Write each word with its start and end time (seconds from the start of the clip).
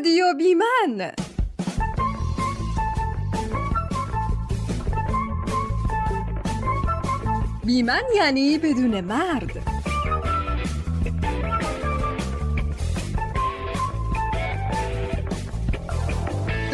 رادیو 0.00 0.34
بیمن. 0.34 1.12
بیمن 7.64 8.02
یعنی 8.16 8.58
بدون 8.58 9.00
مرد 9.00 9.62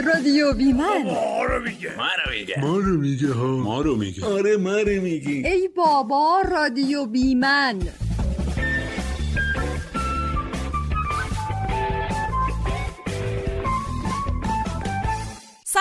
رادیو 0.05 0.53
بیمن. 0.55 1.03
ما 1.05 1.45
رو 1.45 1.63
میگه. 1.63 1.97
ما 1.97 2.09
رو 2.25 2.33
میگه. 2.33 2.61
ما 2.61 2.79
رو 2.79 2.97
میگه 3.01 3.33
ها. 3.33 3.47
ما 3.47 3.81
رو 3.81 3.97
میگه. 3.97 4.27
آره 4.27 4.57
ما 4.57 4.79
رو 4.79 5.03
میگه 5.03 5.51
ای 5.51 5.69
بابا 5.77 6.43
رادیو 6.51 7.07
بیمن. 7.07 7.79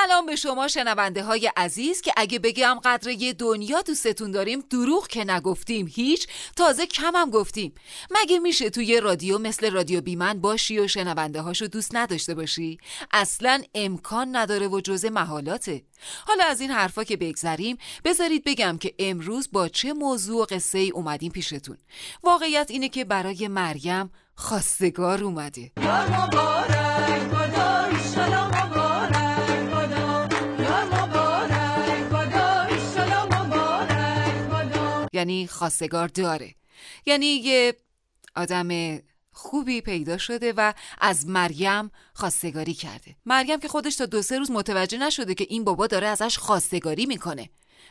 سلام 0.07 0.25
به 0.25 0.35
شما 0.35 0.67
شنونده 0.67 1.23
های 1.23 1.51
عزیز 1.57 2.01
که 2.01 2.13
اگه 2.17 2.39
بگم 2.39 2.79
قدر 2.83 3.09
یه 3.09 3.33
دنیا 3.33 3.81
دوستتون 3.81 4.31
داریم 4.31 4.63
دروغ 4.69 5.07
که 5.07 5.23
نگفتیم 5.23 5.87
هیچ 5.95 6.27
تازه 6.55 6.85
کمم 6.85 7.29
گفتیم. 7.29 7.75
مگه 8.11 8.39
میشه 8.39 8.69
توی 8.69 8.99
رادیو 8.99 9.37
مثل 9.37 9.71
رادیو 9.71 10.01
بیمن 10.01 10.41
باشی 10.41 10.79
و 10.79 10.87
شنونده 10.87 11.41
هاشو 11.41 11.65
دوست 11.65 11.95
نداشته 11.95 12.35
باشی؟ 12.35 12.77
اصلا 13.11 13.61
امکان 13.75 14.35
نداره 14.35 14.67
و 14.67 14.81
جز 14.81 15.05
محالاته 15.05 15.83
حالا 16.27 16.43
از 16.43 16.61
این 16.61 16.71
حرفا 16.71 17.03
که 17.03 17.17
بگذریم 17.17 17.77
بذارید 18.03 18.43
بگم 18.43 18.77
که 18.77 18.93
امروز 18.99 19.49
با 19.51 19.67
چه 19.67 19.93
موضوع 19.93 20.41
و 20.41 20.45
قصه 20.45 20.77
ای 20.77 20.89
اومدیم 20.89 21.31
پیشتون. 21.31 21.77
واقعیت 22.23 22.71
اینه 22.71 22.89
که 22.89 23.05
برای 23.05 23.47
مریم 23.47 24.11
خواستگار 24.35 25.23
اومده. 25.23 25.71
یعنی 35.25 35.47
خواستگار 35.47 36.07
داره. 36.07 36.55
یعنی 37.05 37.25
یه 37.25 37.75
آدم 38.35 38.99
خوبی 39.31 39.81
پیدا 39.81 40.17
شده 40.17 40.53
و 40.57 40.73
از 40.97 41.27
مریم 41.27 41.91
خواستگاری 42.13 42.73
کرده. 42.73 43.15
مریم 43.25 43.59
که 43.59 43.67
خودش 43.67 43.95
تا 43.95 44.05
دو 44.05 44.21
سه 44.21 44.37
روز 44.37 44.51
متوجه 44.51 44.97
نشده 44.97 45.33
که 45.35 45.45
این 45.49 45.63
بابا 45.63 45.87
داره 45.87 46.07
ازش 46.07 46.37
خواستگاری 46.37 47.05
می‌کنه. 47.05 47.49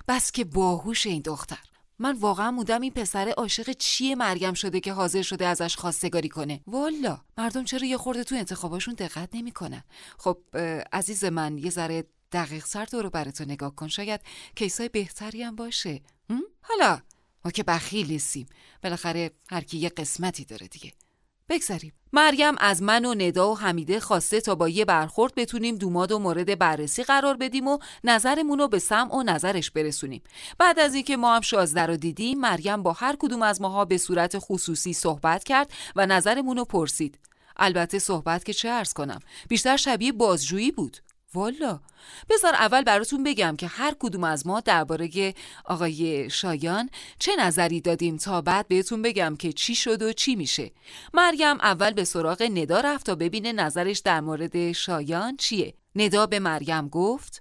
بس 0.08 0.32
که 0.32 0.44
باهوش 0.44 1.06
این 1.06 1.22
دختر. 1.22 1.58
من 1.98 2.16
واقعا 2.16 2.50
مودم 2.50 2.80
این 2.80 2.92
پسر 2.92 3.28
عاشق 3.28 3.72
چیه 3.72 4.14
مریم 4.14 4.54
شده 4.54 4.80
که 4.80 4.92
حاضر 4.92 5.22
شده 5.22 5.46
ازش 5.46 5.76
خواستگاری 5.76 6.28
کنه. 6.28 6.60
والا 6.66 7.20
مردم 7.38 7.64
چرا 7.64 7.86
یه 7.86 7.96
خورده 7.96 8.24
تو 8.24 8.34
انتخاباشون 8.34 8.94
دقت 8.94 9.28
نمی‌کنن؟ 9.32 9.84
خب 10.18 10.38
عزیز 10.92 11.24
من 11.24 11.58
یه 11.58 11.70
ذره 11.70 12.04
دقیق 12.32 12.64
سر 12.64 12.86
رو 12.92 13.10
براتون 13.10 13.50
نگاه 13.50 13.74
کن. 13.74 13.88
شاید 13.88 14.20
کیسای 14.56 14.88
بهتری 14.88 15.42
هم 15.42 15.56
باشه. 15.56 16.02
حالا 16.62 17.00
ما 17.44 17.50
که 17.50 17.62
بخیل 17.62 18.06
نیستیم. 18.06 18.46
بالاخره 18.82 19.30
هر 19.50 19.60
کی 19.60 19.78
یه 19.78 19.88
قسمتی 19.88 20.44
داره 20.44 20.68
دیگه. 20.68 20.92
بگذاریم 21.48 21.92
مریم 22.12 22.54
از 22.58 22.82
من 22.82 23.04
و 23.04 23.14
ندا 23.14 23.52
و 23.52 23.58
حمیده 23.58 24.00
خواسته 24.00 24.40
تا 24.40 24.54
با 24.54 24.68
یه 24.68 24.84
برخورد 24.84 25.34
بتونیم 25.34 25.76
دوماد 25.76 26.12
و 26.12 26.18
مورد 26.18 26.58
بررسی 26.58 27.02
قرار 27.02 27.36
بدیم 27.36 27.68
و 27.68 27.78
نظرمون 28.04 28.58
رو 28.58 28.68
به 28.68 28.78
سمع 28.78 29.14
و 29.14 29.22
نظرش 29.22 29.70
برسونیم. 29.70 30.22
بعد 30.58 30.78
از 30.78 30.94
اینکه 30.94 31.16
ما 31.16 31.34
هم 31.34 31.40
شازده 31.40 31.86
رو 31.86 31.96
دیدیم 31.96 32.40
مریم 32.40 32.82
با 32.82 32.92
هر 32.92 33.16
کدوم 33.18 33.42
از 33.42 33.60
ماها 33.60 33.84
به 33.84 33.98
صورت 33.98 34.38
خصوصی 34.38 34.92
صحبت 34.92 35.44
کرد 35.44 35.72
و 35.96 36.06
نظرمون 36.06 36.56
رو 36.56 36.64
پرسید. 36.64 37.18
البته 37.56 37.98
صحبت 37.98 38.44
که 38.44 38.52
چه 38.52 38.68
ارز 38.68 38.92
کنم 38.92 39.20
بیشتر 39.48 39.76
شبیه 39.76 40.12
بازجویی 40.12 40.70
بود. 40.70 40.96
والا. 41.34 41.80
بذار 42.30 42.54
اول 42.54 42.82
براتون 42.82 43.22
بگم 43.22 43.56
که 43.56 43.66
هر 43.66 43.94
کدوم 43.98 44.24
از 44.24 44.46
ما 44.46 44.60
درباره 44.60 45.34
آقای 45.64 46.30
شایان 46.30 46.90
چه 47.18 47.36
نظری 47.36 47.80
دادیم 47.80 48.16
تا 48.16 48.40
بعد 48.40 48.68
بهتون 48.68 49.02
بگم 49.02 49.36
که 49.36 49.52
چی 49.52 49.74
شد 49.74 50.02
و 50.02 50.12
چی 50.12 50.36
میشه. 50.36 50.70
مریم 51.14 51.60
اول 51.60 51.90
به 51.90 52.04
سراغ 52.04 52.42
ندا 52.42 52.80
رفت 52.80 53.06
تا 53.06 53.14
ببینه 53.14 53.52
نظرش 53.52 53.98
در 53.98 54.20
مورد 54.20 54.72
شایان 54.72 55.36
چیه. 55.36 55.74
ندا 55.94 56.26
به 56.26 56.38
مریم 56.38 56.88
گفت 56.88 57.40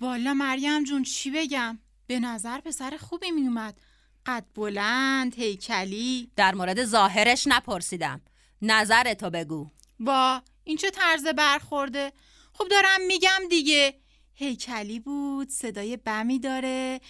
والا 0.00 0.34
مریم 0.34 0.84
جون 0.84 1.02
چی 1.02 1.30
بگم؟ 1.30 1.78
به 2.06 2.20
نظر 2.20 2.60
پسر 2.60 2.96
خوبی 3.00 3.30
میومد 3.30 3.80
قد 4.26 4.44
بلند 4.54 5.34
هیکلی. 5.34 6.30
در 6.36 6.54
مورد 6.54 6.84
ظاهرش 6.84 7.46
نپرسیدم. 7.46 8.20
نظرتو 8.62 9.30
بگو. 9.30 9.70
با 10.00 10.42
این 10.70 10.76
چه 10.76 10.90
طرز 10.90 11.26
برخورده 11.26 12.12
خب 12.52 12.68
دارم 12.68 13.06
میگم 13.06 13.40
دیگه 13.50 13.94
هیکلی 14.34 15.00
بود 15.00 15.48
صدای 15.48 15.96
بمی 15.96 16.38
داره 16.38 17.00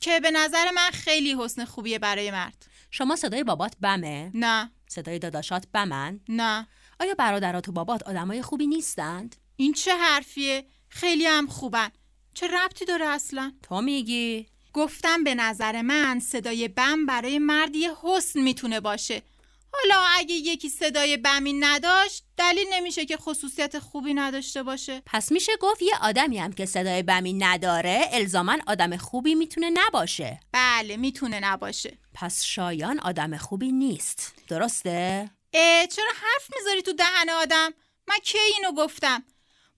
که 0.00 0.20
به 0.20 0.30
نظر 0.30 0.70
من 0.70 0.90
خیلی 0.92 1.34
حسن 1.38 1.64
خوبیه 1.64 1.98
برای 1.98 2.30
مرد 2.30 2.66
شما 2.90 3.16
صدای 3.16 3.44
بابات 3.44 3.76
بمه؟ 3.80 4.30
نه 4.34 4.70
صدای 4.88 5.18
داداشات 5.18 5.66
بمن؟ 5.72 6.20
نه 6.28 6.68
آیا 7.00 7.14
برادرات 7.14 7.68
و 7.68 7.72
بابات 7.72 8.02
آدمای 8.02 8.42
خوبی 8.42 8.66
نیستند؟ 8.66 9.36
این 9.56 9.72
چه 9.72 9.96
حرفیه؟ 9.96 10.64
خیلی 10.88 11.26
هم 11.26 11.46
خوبن 11.46 11.88
چه 12.34 12.46
ربطی 12.46 12.84
داره 12.84 13.06
اصلا؟ 13.06 13.52
تو 13.62 13.80
میگی؟ 13.80 14.46
گفتم 14.72 15.24
به 15.24 15.34
نظر 15.34 15.82
من 15.82 16.20
صدای 16.20 16.68
بم 16.68 17.06
برای 17.06 17.38
مرد 17.38 17.76
یه 17.76 17.90
حسن 18.02 18.40
می‌تونه 18.40 18.80
باشه 18.80 19.22
حالا 19.74 20.04
اگه 20.16 20.34
یکی 20.34 20.68
صدای 20.68 21.16
بمی 21.16 21.52
نداشت 21.52 22.24
دلیل 22.36 22.66
نمیشه 22.72 23.04
که 23.04 23.16
خصوصیت 23.16 23.78
خوبی 23.78 24.14
نداشته 24.14 24.62
باشه. 24.62 25.02
پس 25.06 25.32
میشه 25.32 25.52
گفت 25.60 25.82
یه 25.82 25.92
آدمی 26.02 26.38
هم 26.38 26.52
که 26.52 26.66
صدای 26.66 27.02
بمی 27.02 27.32
نداره 27.32 28.08
الزاما 28.12 28.56
آدم 28.66 28.96
خوبی 28.96 29.34
می‌تونه 29.34 29.70
نباشه. 29.70 30.40
بله 30.52 30.96
می‌تونه 30.96 31.40
نباشه. 31.40 31.98
پس 32.14 32.44
شایان 32.44 32.98
آدم 32.98 33.36
خوبی 33.36 33.72
نیست. 33.72 34.34
درسته؟ 34.48 35.30
اه 35.54 35.86
چرا 35.86 36.10
حرف 36.22 36.48
می‌ذاری 36.58 36.82
تو 36.82 36.92
دهن 36.92 37.30
آدم؟ 37.30 37.70
من 38.08 38.18
کی 38.22 38.38
اینو 38.38 38.72
گفتم؟ 38.72 39.24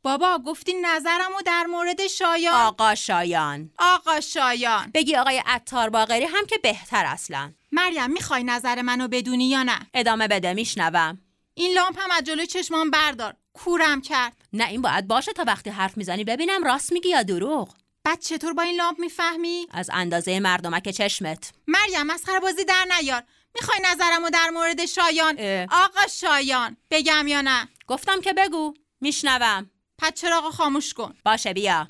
بابا 0.03 0.39
گفتی 0.47 0.75
نظرمو 0.83 1.43
در 1.47 1.65
مورد 1.65 2.07
شایان؟ 2.07 2.55
آقا 2.55 2.95
شایان. 2.95 3.71
آقا 3.79 4.21
شایان. 4.21 4.91
بگی 4.95 5.17
آقای 5.17 5.43
عطار 5.47 5.91
باقری 5.91 6.25
هم 6.25 6.47
که 6.47 6.59
بهتر 6.59 7.05
اصلا. 7.07 7.53
مریم 7.73 8.11
می‌خوای 8.11 8.45
نظر 8.45 8.83
منو 8.83 9.09
بدونی 9.09 9.49
یا 9.49 9.63
نه؟ 9.63 9.79
ادامه 9.95 10.29
بده 10.29 10.55
میشنوم. 10.55 11.19
این 11.55 11.75
لامپ 11.75 11.99
هم 12.01 12.11
از 12.11 12.25
جلوی 12.25 12.47
چشمان 12.47 12.91
بردار. 12.91 13.35
کورم 13.53 14.01
کرد. 14.01 14.37
نه 14.53 14.69
این 14.69 14.83
باید 14.83 15.09
باشه 15.09 15.33
تا 15.33 15.45
وقتی 15.47 15.71
حرف 15.71 15.97
می‌زنی. 15.97 16.25
ببینم 16.25 16.65
راست 16.65 16.93
میگی 16.93 17.09
یا 17.09 17.23
دروغ. 17.23 17.75
بعد 18.05 18.21
چطور 18.21 18.53
با 18.53 18.63
این 18.63 18.77
لامپ 18.77 18.99
می‌فهمی؟ 18.99 19.67
از 19.71 19.91
اندازه 19.93 20.41
مردمک 20.41 20.89
چشمت. 20.89 21.53
مریم 21.67 22.03
مسخره 22.07 22.41
بازی 22.41 22.65
در 22.65 22.87
نیار. 23.01 23.23
می‌خوای 23.55 23.79
نظرمو 23.85 24.31
در 24.31 24.51
مورد 24.51 24.87
شایان؟ 24.87 25.41
آقا 25.71 26.07
شایان 26.11 26.77
بگم 26.91 27.27
یا 27.27 27.41
نه؟ 27.41 27.69
گفتم 27.87 28.21
که 28.21 28.33
بگو. 28.33 28.75
میشنوم. 29.01 29.71
پس 29.99 30.13
چراغ 30.15 30.51
خاموش 30.51 30.95
کن. 30.95 31.15
باشه 31.25 31.53
بیا. 31.53 31.87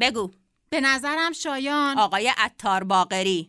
بگو. 0.00 0.30
به 0.70 0.80
نظرم 0.80 1.32
شایان. 1.32 1.98
آقای 1.98 2.32
عطار 2.36 2.84
باقری. 2.84 3.48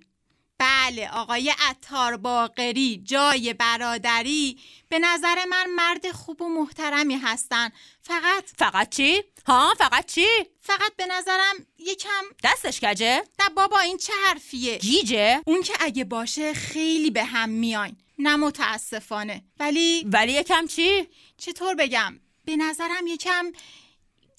بله 0.62 1.10
آقای 1.10 1.54
عطار 1.60 2.18
باقری 2.18 3.02
جای 3.06 3.54
برادری 3.54 4.58
به 4.90 5.00
نظر 5.00 5.46
من 5.46 5.70
مرد 5.70 6.12
خوب 6.12 6.42
و 6.42 6.50
محترمی 6.50 7.16
هستن 7.16 7.70
فقط 8.02 8.44
فقط 8.58 8.90
چی؟ 8.90 9.24
ها 9.48 9.74
فقط 9.78 10.06
چی؟ 10.06 10.28
فقط 10.60 10.96
به 10.98 11.06
نظرم 11.06 11.56
یکم 11.78 12.24
دستش 12.44 12.80
کجه؟ 12.80 13.24
نه 13.40 13.50
بابا 13.56 13.80
این 13.80 13.98
چه 13.98 14.14
حرفیه 14.26 14.78
گیجه؟ 14.78 15.42
اون 15.46 15.62
که 15.62 15.74
اگه 15.80 16.04
باشه 16.04 16.54
خیلی 16.54 17.12
به 17.12 17.24
هم 17.24 17.50
میاین 17.50 17.98
نه 18.20 18.36
متاسفانه 18.36 19.44
ولی 19.60 20.04
ولی 20.14 20.34
یکم 20.34 20.68
چی؟ 20.68 21.08
چطور 21.38 21.76
بگم 21.76 22.20
به 22.46 22.56
نظرم 22.56 23.08
یکم 23.08 23.52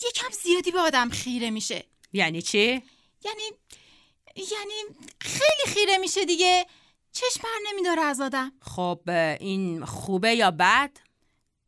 یکم 0.08 0.28
زیادی 0.42 0.70
به 0.70 0.80
آدم 0.80 1.10
خیره 1.10 1.50
میشه 1.50 1.84
یعنی 2.12 2.42
چی؟ 2.42 2.82
یعنی 3.24 3.50
یعنی 4.37 4.96
خیلی 5.20 5.75
خیره 5.75 5.99
میشه 5.99 6.25
دیگه. 6.25 6.67
چشم 7.12 7.40
بر 7.43 7.70
نمیداره 7.73 8.02
از 8.02 8.20
آدم. 8.20 8.52
خب 8.61 9.00
این 9.40 9.84
خوبه 9.84 10.34
یا 10.34 10.50
بد؟ 10.50 10.90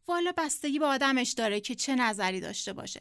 والا 0.08 0.32
بستگی 0.36 0.78
به 0.78 0.86
آدمش 0.86 1.32
داره 1.32 1.60
که 1.60 1.74
چه 1.74 1.94
نظری 1.94 2.40
داشته 2.40 2.72
باشه. 2.72 3.00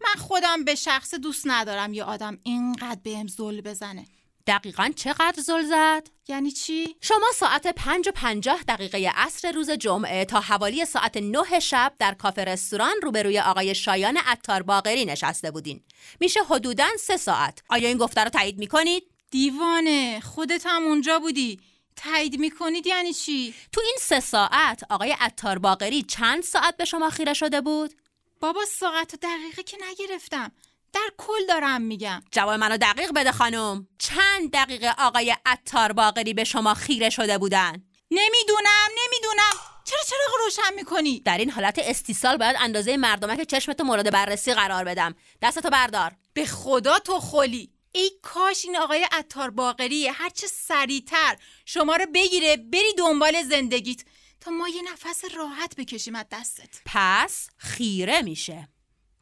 من 0.00 0.20
خودم 0.20 0.64
به 0.64 0.74
شخص 0.74 1.14
دوست 1.14 1.42
ندارم 1.46 1.94
یه 1.94 2.04
آدم 2.04 2.38
اینقدر 2.42 3.00
بهم 3.02 3.26
زل 3.26 3.60
بزنه. 3.60 4.06
دقیقا 4.48 4.90
چقدر 4.96 5.42
زل 5.42 5.62
زد؟ 5.62 6.08
یعنی 6.28 6.50
چی؟ 6.50 6.96
شما 7.00 7.26
ساعت 7.34 7.66
پنج 7.66 8.08
و 8.08 8.12
پنجاه 8.12 8.62
دقیقه 8.68 9.12
عصر 9.14 9.52
روز 9.52 9.70
جمعه 9.70 10.24
تا 10.24 10.40
حوالی 10.40 10.84
ساعت 10.84 11.16
نه 11.16 11.60
شب 11.60 11.92
در 11.98 12.14
کافه 12.14 12.44
رستوران 12.44 12.94
روبروی 13.02 13.40
آقای 13.40 13.74
شایان 13.74 14.16
عطار 14.16 14.62
باقری 14.62 15.04
نشسته 15.04 15.50
بودین. 15.50 15.80
میشه 16.20 16.40
حدوداً 16.44 16.88
سه 16.98 17.16
ساعت. 17.16 17.62
آیا 17.68 17.88
این 17.88 17.98
گفته 17.98 18.24
رو 18.24 18.30
تایید 18.30 18.58
می‌کنید؟ 18.58 19.02
دیوانه 19.30 20.20
خودت 20.20 20.66
هم 20.66 20.82
اونجا 20.82 21.18
بودی. 21.18 21.60
تایید 21.96 22.40
می‌کنید 22.40 22.86
یعنی 22.86 23.12
چی؟ 23.12 23.54
تو 23.72 23.80
این 23.80 23.96
سه 24.00 24.20
ساعت 24.20 24.82
آقای 24.90 25.16
عطار 25.20 25.58
باقری 25.58 26.02
چند 26.02 26.42
ساعت 26.42 26.76
به 26.76 26.84
شما 26.84 27.10
خیره 27.10 27.34
شده 27.34 27.60
بود؟ 27.60 27.94
بابا 28.40 28.60
ساعت 28.64 29.14
و 29.14 29.16
دقیقه 29.16 29.62
که 29.62 29.76
نگرفتم 29.90 30.52
در 30.92 31.08
کل 31.18 31.46
دارم 31.48 31.82
میگم. 31.82 32.22
جواب 32.32 32.54
منو 32.60 32.76
دقیق 32.76 33.12
بده 33.12 33.32
خانم. 33.32 33.88
چند 33.98 34.50
دقیقه 34.52 34.94
آقای 34.98 35.36
عطار 35.46 35.92
باقری 35.92 36.34
به 36.34 36.44
شما 36.44 36.74
خیره 36.74 37.10
شده 37.10 37.38
بودن؟ 37.38 37.84
نمی‌دونم 38.10 38.88
نمی‌دونم. 39.04 39.52
چرا 39.84 39.98
چراغ 40.06 40.44
روشن 40.44 40.74
می‌کنی؟ 40.76 41.20
در 41.20 41.38
این 41.38 41.50
حالت 41.50 41.78
استیصال 41.78 42.36
باید 42.36 42.56
اندازه 42.60 42.96
مردمک 42.96 43.42
چشمتو 43.42 43.84
مورد 43.84 44.12
بررسی 44.12 44.54
قرار 44.54 44.84
بدم. 44.84 45.14
دستتو 45.42 45.70
بردار. 45.70 46.12
به 46.32 46.46
خدا 46.46 46.98
تو 46.98 47.20
خلی. 47.20 47.72
ای 47.92 48.10
کاش 48.22 48.64
این 48.64 48.76
آقای 48.76 49.08
عطار 49.12 49.50
باقری 49.50 50.08
هرچه 50.08 50.46
سریعتر 50.46 51.36
شما 51.64 51.96
رو 51.96 52.06
بگیره 52.14 52.56
بری 52.56 52.94
دنبال 52.98 53.42
زندگیت. 53.42 54.00
تا 54.40 54.50
ما 54.50 54.68
یه 54.68 54.82
نفس 54.92 55.24
راحت 55.36 55.76
بکشیم 55.76 56.14
از 56.14 56.26
دستت. 56.32 56.80
پس 56.86 57.48
خیره 57.56 58.22
میشه. 58.22 58.68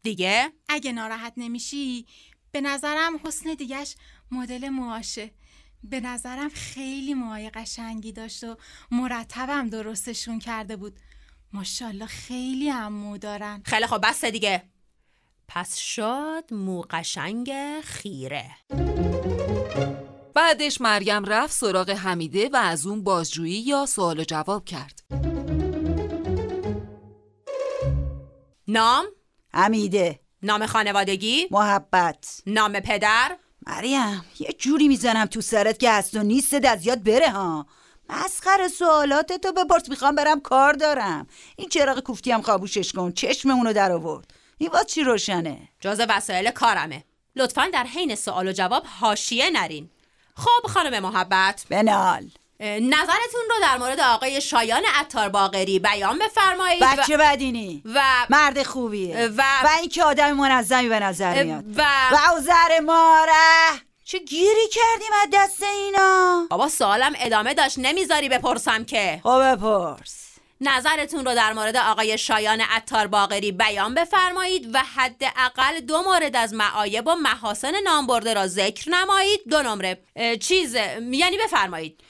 دیگه؟ 0.06 0.53
اگه 0.69 0.93
ناراحت 0.93 1.32
نمیشی 1.37 2.06
به 2.53 2.61
نظرم 2.61 3.12
حسن 3.25 3.55
دیگش 3.55 3.94
مدل 4.31 4.69
موهاشه. 4.69 5.31
به 5.85 6.00
نظرم 6.00 6.49
خیلی 6.49 7.14
موهای 7.14 7.50
قشنگی 7.50 8.12
داشت 8.12 8.44
و 8.44 8.56
مرتبم 8.91 9.69
درستشون 9.69 10.38
کرده 10.38 10.76
بود. 10.76 10.99
ماشاءالله 11.53 12.06
خیلی 12.06 12.69
هم 12.69 12.93
مو 12.93 13.19
دارن. 13.19 13.62
خیلی 13.64 13.87
خب 13.87 14.00
بس 14.08 14.25
دیگه. 14.25 14.62
پس 15.49 15.76
شد 15.76 16.44
مو 16.50 16.82
قشنگ 16.91 17.53
خیره. 17.81 18.50
بعدش 20.35 20.81
مریم 20.81 21.25
رفت 21.25 21.53
سراغ 21.53 21.91
حمیده 21.91 22.49
و 22.49 22.56
از 22.56 22.87
اون 22.87 23.05
بازجویی 23.05 23.61
یا 23.61 23.87
سوال 23.87 24.20
و 24.20 24.25
جواب 24.25 24.64
کرد. 24.64 25.00
نام؟ 28.69 29.06
حمیده 29.56 30.20
نام 30.43 30.67
خانوادگی؟ 30.67 31.47
محبت. 31.50 32.41
نام 32.47 32.81
پدر؟ 32.81 33.37
مریم 33.67 34.25
یه 34.38 34.53
جوری 34.58 34.88
می‌زنم 34.88 35.26
تو 35.26 35.41
سرت 35.41 35.79
که 35.79 35.91
هست 35.91 36.14
و 36.14 36.23
نیست 36.23 36.64
از 36.64 36.87
یاد 36.87 37.03
بره 37.03 37.31
ها. 37.31 37.67
مسخر 38.08 38.69
سوالات 38.69 39.32
تو 39.32 39.53
بپرس 39.53 39.88
می‌خوام 39.88 40.14
برم 40.14 40.41
کار 40.41 40.73
دارم. 40.73 41.26
این 41.56 41.69
چراغ 41.69 42.00
کوفتی 42.00 42.32
هم 42.32 42.43
خاموشش 42.43 42.93
کن 42.93 43.12
چشم 43.12 43.50
اونو 43.50 43.73
در 43.73 43.93
آورد. 43.93 44.35
این 44.58 44.70
واسه 44.70 44.85
چی 44.85 45.05
روشنه؟ 45.05 45.69
جز 45.81 46.00
وسایل 46.08 46.50
کارمه. 46.50 47.05
لطفا 47.37 47.69
در 47.73 47.85
حین 47.85 48.14
سوال 48.14 48.49
و 48.49 48.53
جواب 48.53 48.87
حاشیه 49.00 49.50
نرین. 49.50 49.91
خب 50.35 50.67
خانم 50.67 51.03
محبت. 51.03 51.67
بنال. 51.70 52.31
نظرتون 52.61 53.41
رو 53.50 53.55
در 53.62 53.79
مورد 53.79 54.00
آقای 54.00 54.41
شایان 54.41 54.82
عطار 54.94 55.29
باقری 55.29 55.79
بیان 55.79 56.19
بفرمایید 56.19 56.82
و- 56.82 56.87
بچه 56.99 57.17
بدینی. 57.17 57.82
و 57.94 58.03
مرد 58.31 58.62
خوبیه. 58.62 59.26
و- 59.29 59.43
و 59.64 59.69
اینکه 59.81 60.05
آدم 60.05 60.32
منظمی 60.32 60.88
به 60.88 61.00
نظر 61.00 61.44
میاد. 61.44 61.64
و 61.79 61.82
و 62.11 62.81
ماره 62.87 63.32
چه 64.05 64.19
گیری 64.19 64.69
کردیم 64.73 65.12
از 65.23 65.29
دست 65.32 65.62
اینا؟ 65.62 66.47
بابا 66.50 66.69
سوالم 66.69 67.12
ادامه 67.19 67.55
داشت. 67.55 67.79
نمی‌ذاری 67.79 68.29
بپرسم 68.29 68.85
که. 68.85 69.20
خب 69.23 69.53
بپرس. 69.53 70.23
نظرتون 70.61 71.25
رو 71.25 71.35
در 71.35 71.53
مورد 71.53 71.76
آقای 71.76 72.19
شایان 72.19 72.61
عطار 72.61 73.06
باقری 73.06 73.53
بیان 73.53 73.94
بفرمایید 73.94 74.75
و 74.75 74.82
حداقل 74.97 75.81
دو 75.81 76.03
مورد 76.03 76.37
از 76.37 76.55
معایب 76.55 77.06
و 77.06 77.14
محاسن 77.14 77.73
نامبرده 77.85 78.35
را 78.35 78.47
ذکر 78.47 78.91
نمایید. 78.91 79.41
دو 79.50 79.62
نمره. 79.62 79.99
چیز 80.41 80.75
یعنی 81.11 81.38
بفرمایید. 81.44 82.00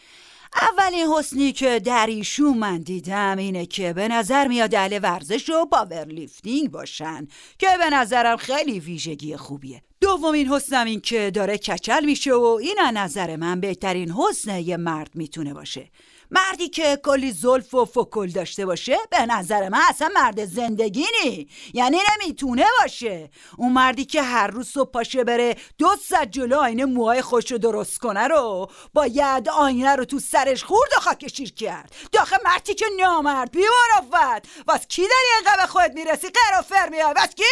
اولین 0.60 1.06
حسنی 1.06 1.52
که 1.52 1.78
در 1.78 2.06
ایشون 2.06 2.58
من 2.58 2.78
دیدم 2.78 3.36
اینه 3.38 3.66
که 3.66 3.92
به 3.92 4.08
نظر 4.08 4.48
میاد 4.48 4.74
اهل 4.74 5.00
ورزش 5.02 5.50
و 5.50 5.64
پاورلیفتینگ 5.64 6.70
باشن 6.70 7.28
که 7.58 7.66
به 7.78 7.90
نظرم 7.90 8.36
خیلی 8.36 8.80
ویژگی 8.80 9.36
خوبیه. 9.36 9.82
دومین 10.00 10.48
حسنم 10.48 10.86
این 10.86 11.00
که 11.00 11.30
داره 11.30 11.58
کچل 11.58 12.04
میشه 12.04 12.34
و 12.34 12.58
این 12.62 12.76
نظر 12.94 13.36
من 13.36 13.60
بهترین 13.60 14.10
حسن 14.10 14.60
یه 14.60 14.76
مرد 14.76 15.10
می‌تونه 15.14 15.54
باشه. 15.54 15.90
مردی 16.30 16.68
که 16.68 17.00
کلی 17.04 17.32
زلف 17.32 17.74
و 17.74 17.84
فکل 17.84 18.26
داشته 18.26 18.66
باشه 18.66 18.96
به 19.10 19.26
نظر 19.26 19.68
من 19.68 19.80
اصلا 19.88 20.10
مرد 20.14 20.44
زندگی 20.44 21.04
نی. 21.24 21.48
یعنی 21.74 21.98
نمی‌تونه 22.12 22.64
باشه. 22.82 23.30
اون 23.56 23.72
مردی 23.72 24.04
که 24.04 24.22
هر 24.22 24.46
روز 24.46 24.68
صبح 24.68 24.90
پاشه 24.90 25.24
بره 25.24 25.56
دو 25.78 25.88
ساعت 26.08 26.30
جلو 26.30 26.56
آینه 26.56 26.84
موهای 26.84 27.22
خوش 27.22 27.52
رو 27.52 27.58
درست 27.58 27.98
کنه 27.98 28.28
رو 28.28 28.70
باید 28.94 29.48
آینه 29.48 29.96
رو 29.96 30.04
تو 30.04 30.18
سرش 30.18 30.64
خورد 30.64 30.90
و 30.96 31.00
خاکشیر 31.00 31.52
کرد. 31.54 31.94
داخل 32.12 32.36
مردی 32.44 32.74
که 32.74 32.86
نامرد 33.00 33.50
بیمارفت 33.50 34.48
واس 34.68 34.86
کی 34.86 35.02
داری 35.02 35.28
اینقدر 35.36 35.62
به 35.62 35.66
خودت 35.66 35.92
می‌رسی؟ 35.94 36.26
قرافر 36.28 36.88
میای 36.88 37.14
واس 37.16 37.34
کی؟ 37.34 37.42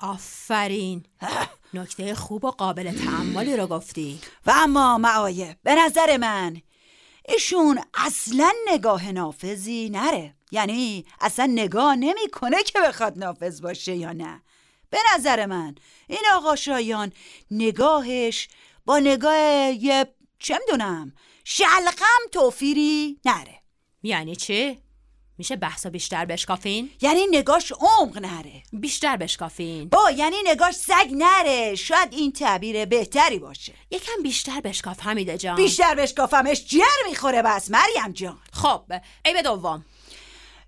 آفرین. 0.00 1.02
نکته 1.74 2.14
خوب 2.14 2.44
و 2.44 2.50
قابل 2.50 2.92
تعملی 2.92 3.56
رو 3.56 3.66
گفتی. 3.66 4.20
و 4.46 4.52
اما 4.56 4.98
معایب 4.98 5.56
به 5.62 5.74
نظر 5.74 6.16
من 6.16 6.56
ایشون 7.28 7.80
اصلا 7.94 8.52
نگاه 8.68 9.12
نافذی 9.12 9.90
نره. 9.90 10.34
یعنی 10.50 11.04
اصلا 11.20 11.46
نگاه 11.46 11.96
نمی‌کنه 11.96 12.62
که 12.62 12.80
بخواد 12.80 13.18
نافذ 13.18 13.60
باشه 13.60 13.96
یا 13.96 14.12
نه. 14.12 14.42
به 14.90 14.98
نظر 15.14 15.46
من 15.46 15.74
این 16.06 16.22
آقا 16.34 16.56
شایان 16.56 17.12
نگاهش 17.50 18.48
با 18.84 18.98
نگاه 18.98 19.36
یه 19.70 20.06
چه 20.38 20.58
می‌دونم 20.60 21.12
شلقم 21.44 22.28
توفیری 22.32 23.20
نره. 23.24 23.62
یعنی 24.02 24.36
چی؟ 24.36 24.82
میشه 25.38 25.56
بحثا 25.56 25.90
بیشتر 25.90 26.24
بشکافین؟ 26.24 26.90
یعنی 27.00 27.20
نگاش 27.30 27.72
عمق 27.72 28.18
نره. 28.18 28.62
بیشتر 28.72 29.16
بشکافین. 29.16 29.88
با 29.88 30.10
یعنی 30.10 30.36
نگاش 30.46 30.74
سگ 30.74 31.08
نره. 31.12 31.74
شاید 31.74 32.08
این 32.12 32.32
تعبیر 32.32 32.84
بهتری 32.84 33.38
باشه. 33.38 33.72
یکم 33.90 34.22
بیشتر 34.22 34.60
بشکاف 34.60 35.00
حمیده 35.00 35.38
جان. 35.38 35.56
بیشتر 35.56 35.94
بشکافمش 35.94 36.64
جر 36.66 37.08
می‌خوره 37.08 37.42
بس 37.42 37.70
مریم 37.70 38.12
جان. 38.12 38.38
خب 38.52 38.82
عیب 39.24 39.40
دوم. 39.40 39.84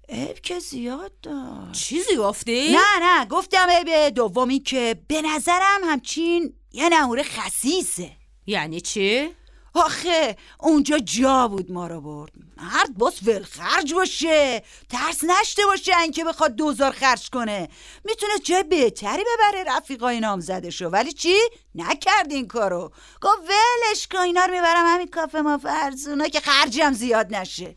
عیب 0.08 0.40
که 0.40 0.58
زیاد 0.58 1.12
داشت. 1.22 1.84
چیزی 1.84 2.16
گفتی؟ 2.16 2.72
نه 2.72 2.98
نه 3.02 3.26
گفتم 3.26 3.66
عیب 3.70 4.08
دومی 4.08 4.60
که 4.60 4.96
به 5.08 5.22
نظرم 5.22 5.80
همچین 5.84 6.52
یه 6.72 6.88
نهوره 6.88 7.22
خسیسه 7.22 8.10
یعنی 8.46 8.80
چی؟ 8.80 9.28
آخه 9.74 10.36
اونجا 10.58 10.98
جا 10.98 11.48
بود 11.48 11.72
ما 11.72 11.86
رو 11.86 12.00
برد. 12.00 12.32
مرد 12.56 12.98
باز 12.98 13.28
ولخرج 13.28 13.94
باشه. 13.94 14.62
ترس 14.88 15.24
نشته 15.24 15.66
باشه 15.66 15.98
اینکه 15.98 16.24
بخواد 16.24 16.56
دوزار 16.56 16.92
خرج 16.92 17.30
کنه. 17.30 17.68
می‌تونه 18.04 18.38
جای 18.38 18.62
بهتری 18.62 19.24
ببره 19.34 19.64
رفیقای 19.76 20.20
شو 20.70 20.88
ولی 20.88 21.12
چی؟ 21.12 21.36
نکرد 21.74 22.32
این 22.32 22.48
کارو. 22.48 22.92
گفت 23.22 23.38
ولش 23.38 24.08
کن 24.08 24.18
اینا 24.18 24.44
رو 24.44 24.52
می‌برم 24.52 24.86
همین 24.86 25.08
کافه 25.08 25.40
ما 25.40 25.58
فرزونا 25.58 26.28
که 26.28 26.40
خرجم 26.40 26.92
زیاد 26.92 27.34
نشه. 27.34 27.76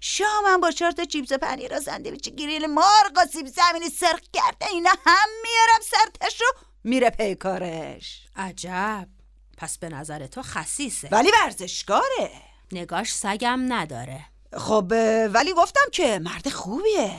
شامم 0.00 0.60
با 0.60 0.70
چهار 0.70 0.92
تا 0.92 1.04
چیپس 1.04 1.32
پنیر 1.32 1.76
و 1.76 1.80
ساندویچ 1.80 2.28
گریل 2.28 2.66
مرغ 2.66 3.12
و 3.16 3.26
سیب 3.32 3.46
زمینی 3.46 3.88
سرخ 3.88 4.20
کرده 4.32 4.66
اینا 4.70 4.90
هم 5.06 5.28
میارم 5.42 5.80
سرتشو 5.82 6.44
میره 6.84 7.10
پی 7.10 7.34
کارش. 7.34 8.20
عجب. 8.36 9.13
پس 9.56 9.78
به 9.78 9.88
نظر 9.88 10.26
تو 10.26 10.42
خسیسه. 10.42 11.08
ولی 11.12 11.30
ورزشکاره. 11.42 12.30
نگاش 12.72 13.14
سگم 13.14 13.72
نداره. 13.72 14.20
خب 14.56 14.92
ولی 15.34 15.54
گفتم 15.56 15.90
که 15.92 16.18
مرد 16.18 16.48
خوبیه. 16.48 17.10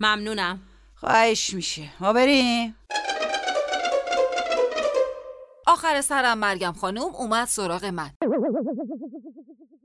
ممنونم. 0.00 0.60
خواهش 0.94 1.54
میشه. 1.54 1.90
ما 2.00 2.12
بریم. 2.12 2.76
آخر 5.66 6.00
سرم 6.00 6.38
مریم 6.38 6.72
خانم 6.72 7.02
اومد 7.02 7.48
سراغ 7.48 7.84
من. 7.84 8.10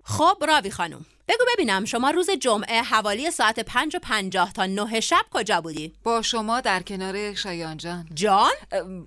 خب 0.03 0.37
راوی 0.47 0.71
خانم 0.71 1.05
بگو 1.29 1.43
ببینم 1.53 1.85
شما 1.85 2.09
روز 2.09 2.29
جمعه 2.29 2.81
حوالی 2.81 3.31
ساعت 3.31 3.59
پنج 3.59 3.95
و 3.95 3.99
پنجاه 3.99 4.53
تا 4.53 4.65
نه 4.65 4.99
شب 4.99 5.25
کجا 5.31 5.61
بودی؟ 5.61 5.93
با 6.03 6.21
شما 6.21 6.61
در 6.61 6.81
کنار 6.81 7.33
شایان 7.33 7.77
جان 7.77 8.09
جان؟ 8.13 8.51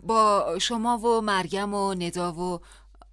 با 0.02 0.54
شما 0.60 0.98
و 0.98 1.20
مریم 1.20 1.74
و 1.74 1.94
ندا 1.94 2.32
و 2.32 2.60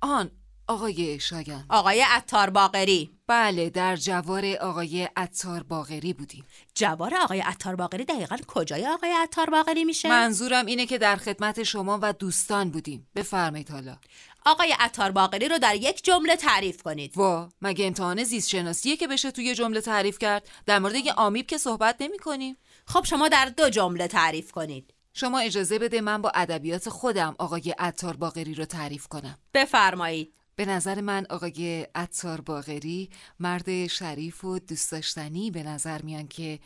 آن 0.01 0.31
آقای 0.69 1.19
شایان. 1.19 1.65
آقای 1.69 2.01
عطار 2.01 2.49
باقری. 2.49 3.11
بله 3.27 3.69
در 3.69 3.95
جوار 3.95 4.45
آقای 4.61 5.09
عطار 5.17 5.63
باغری 5.63 6.13
بودیم. 6.13 6.45
جوار 6.75 7.15
آقای 7.15 7.39
عطار 7.39 7.75
باقری 7.75 8.05
دقیقا 8.05 8.38
کجای 8.47 8.88
آقای 8.88 9.11
عطار 9.11 9.49
باقری 9.49 9.85
میشه؟ 9.85 10.09
منظورم 10.09 10.65
اینه 10.65 10.85
که 10.85 10.97
در 10.97 11.15
خدمت 11.15 11.63
شما 11.63 11.99
و 12.01 12.13
دوستان 12.13 12.69
بودیم. 12.69 13.07
بفرمایید 13.15 13.69
حالا. 13.69 13.97
آقای 14.45 14.75
عطار 14.79 15.11
باقری 15.11 15.47
رو 15.47 15.57
در 15.57 15.75
یک 15.75 16.03
جمله 16.03 16.35
تعریف 16.35 16.83
کنید. 16.83 17.17
وا 17.17 17.49
مگه 17.61 17.85
امتحان 17.85 18.23
زیست 18.23 18.49
شناسیه 18.49 18.97
که 18.97 19.07
بشه 19.07 19.31
توی 19.31 19.55
جمله 19.55 19.81
تعریف 19.81 20.19
کرد؟ 20.19 20.47
در 20.65 20.79
مورد 20.79 20.95
یه 20.95 21.13
آمیب 21.13 21.47
که 21.47 21.57
صحبت 21.57 21.95
نمی 21.99 22.19
کنیم. 22.19 22.57
خب 22.85 23.03
شما 23.03 23.27
در 23.27 23.45
دو 23.45 23.69
جمله 23.69 24.07
تعریف 24.07 24.51
کنید. 24.51 24.93
شما 25.13 25.39
اجازه 25.39 25.79
بده 25.79 26.01
من 26.01 26.21
با 26.21 26.31
ادبیات 26.35 26.89
خودم 26.89 27.35
آقای 27.39 27.75
عطار 27.79 28.15
باغری 28.17 28.53
رو 28.53 28.65
تعریف 28.65 29.07
کنم. 29.07 29.38
بفرمایید. 29.53 30.38
به 30.59 30.65
نظر 30.65 31.01
من 31.01 31.25
آقای 31.29 31.87
عطار 31.95 32.41
باغری 32.41 33.09
مرد 33.39 33.87
شریف 33.87 34.45
و 34.45 34.59
دوست 34.59 34.91
داشتنی 34.91 35.51
به 35.51 35.63
نظر 35.63 36.01
میان 36.01 36.27
که 36.27 36.59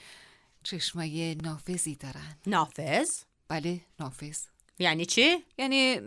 چشمای 0.63 1.35
نافذی 1.35 1.95
دارن. 1.95 2.37
نافذ؟ 2.47 3.09
بله 3.47 3.81
نافذ. 3.99 4.39
یعنی 4.79 5.05
چی؟ 5.05 5.43
یعنی 5.57 5.99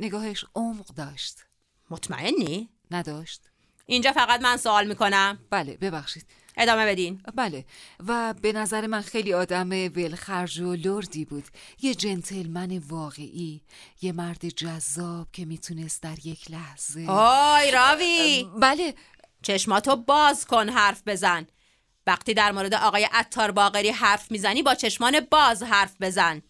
نگاهش 0.00 0.44
عمق 0.54 0.86
داشت. 0.86 1.44
مطمئنی؟ 1.90 2.68
نداشت. 2.90 3.42
اینجا 3.86 4.12
فقط 4.12 4.40
من 4.40 4.56
سوال 4.56 4.88
می‌کنم. 4.88 5.38
بله 5.50 5.76
ببخشید. 5.76 6.26
ادامه 6.56 6.86
بدین. 6.86 7.22
بله. 7.34 7.64
و 8.08 8.34
به 8.42 8.52
نظر 8.52 8.86
من 8.86 9.00
خیلی 9.00 9.34
آدم 9.34 9.70
ولخرج 9.70 10.60
و 10.60 10.74
لردی 10.74 11.24
بود. 11.24 11.44
یه 11.82 11.94
جنتلمن 11.94 12.78
واقعی. 12.78 13.62
یه 14.02 14.12
مرد 14.12 14.48
جذاب 14.48 15.28
که 15.32 15.44
می‌تونست 15.44 16.02
در 16.02 16.26
یک 16.26 16.50
لحظه 16.50 17.06
آی 17.08 17.70
راوی! 17.70 18.46
بله. 18.60 18.94
چشماتو 19.42 19.96
باز 19.96 20.46
کن 20.46 20.68
حرف 20.68 21.02
بزن. 21.06 21.46
وقتی 22.06 22.34
در 22.34 22.52
مورد 22.52 22.74
آقای 22.74 23.08
عطار 23.12 23.50
باقری 23.50 23.90
حرف 23.90 24.30
می‌زنی 24.30 24.62
با 24.62 24.74
چشمان 24.74 25.20
باز 25.30 25.62
حرف 25.62 25.94
بزن. 26.00 26.42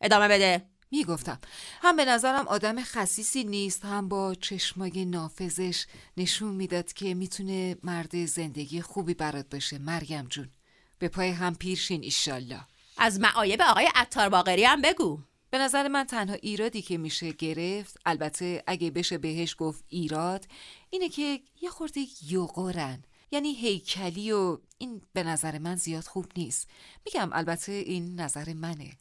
ادامه 0.00 0.28
بده. 0.28 0.75
می‌گفتم. 0.90 1.38
هم 1.82 1.96
به 1.96 2.04
نظرم 2.04 2.48
آدم 2.48 2.82
خصیصی 2.82 3.44
نیست 3.44 3.84
هم 3.84 4.08
با 4.08 4.34
چشمای 4.34 5.04
نافذش 5.04 5.86
نشون 6.16 6.54
می‌داد 6.54 6.92
که 6.92 7.14
می‌تونه 7.14 7.76
مرد 7.82 8.24
زندگی 8.24 8.80
خوبی 8.80 9.14
برات 9.14 9.46
باشه 9.50 9.78
مریم 9.78 10.24
جون. 10.24 10.50
به 10.98 11.08
پای 11.08 11.30
هم 11.30 11.54
پیرشین 11.54 12.02
ایشالله. 12.02 12.60
از 12.98 13.20
معایب 13.20 13.62
آقای 13.62 13.88
عطار 13.94 14.28
باقری 14.28 14.64
هم 14.64 14.82
بگو. 14.82 15.20
به 15.50 15.58
نظر 15.58 15.88
من 15.88 16.04
تنها 16.04 16.34
ایرادی 16.34 16.82
که 16.82 16.98
میشه 16.98 17.32
گرفت 17.32 17.96
البته 18.06 18.64
اگه 18.66 18.90
بشه 18.90 19.18
بهش 19.18 19.56
گفت 19.58 19.84
ایراد 19.88 20.46
اینه 20.90 21.08
که 21.08 21.40
یه 21.62 21.70
خورده 21.70 22.06
یوقرن 22.28 23.04
یعنی 23.30 23.54
هیکلی 23.54 24.32
و 24.32 24.58
این 24.78 25.02
به 25.12 25.22
نظر 25.22 25.58
من 25.58 25.76
زیاد 25.76 26.04
خوب 26.04 26.26
نیست. 26.36 26.68
میگم 27.04 27.30
البته 27.32 27.72
این 27.72 28.20
نظر 28.20 28.52
منه. 28.52 28.92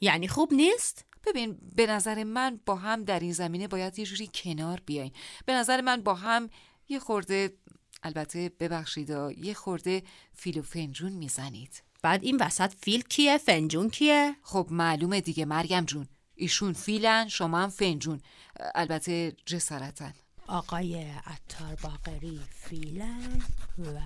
یعنی 0.00 0.28
خوب 0.28 0.54
نیست؟ 0.54 1.04
ببین 1.26 1.58
به 1.76 1.86
نظر 1.86 2.24
من 2.24 2.60
با 2.66 2.76
هم 2.76 3.04
در 3.04 3.20
این 3.20 3.32
زمینه 3.32 3.68
باید 3.68 3.98
یه 3.98 4.04
جوری 4.04 4.30
کنار 4.34 4.82
بیاین 4.86 5.12
به 5.46 5.52
نظر 5.54 5.80
من 5.80 6.02
با 6.02 6.14
هم 6.14 6.50
یه 6.88 6.98
خورده 6.98 7.52
البته 8.02 8.52
ببخشید 8.60 9.10
یه 9.36 9.54
خورده 9.54 10.02
فیل 10.34 10.58
و 10.58 10.62
فنجون 10.62 11.12
می‌زنید. 11.12 11.82
بعد 12.02 12.24
این 12.24 12.36
وسط 12.36 12.74
فیل 12.74 13.02
کیه؟ 13.02 13.38
فنجون 13.38 13.90
کیه؟ 13.90 14.36
خب 14.42 14.68
معلومه 14.70 15.20
دیگه 15.20 15.44
مریم 15.44 15.84
جون. 15.84 16.08
ایشون 16.34 16.72
فیلن 16.72 17.28
شما 17.28 17.58
هم 17.58 17.68
فنجون. 17.68 18.20
البته 18.74 19.36
جسارتن 19.46 20.14
آقای 20.46 21.04
عطار 21.04 21.74
باقری 21.82 22.40
فیلن 22.50 23.42
و 23.78 24.00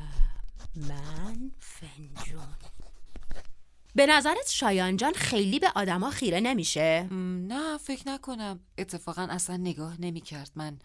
من 0.77 1.51
فنجون. 1.61 2.55
به 3.95 4.07
نظرت 4.07 4.51
شایان 4.51 4.97
جان 4.97 5.13
خیلی 5.13 5.59
به 5.59 5.69
آدما 5.75 6.11
خیره 6.11 6.41
نمیشه؟ 6.41 7.09
نه 7.49 7.79
فکر 7.79 8.09
نکنم. 8.09 8.61
اتفاقا 8.79 9.27
اصلا 9.31 9.57
نگاه 9.57 10.01
نمی‌کرد. 10.01 10.51
من 10.57 10.79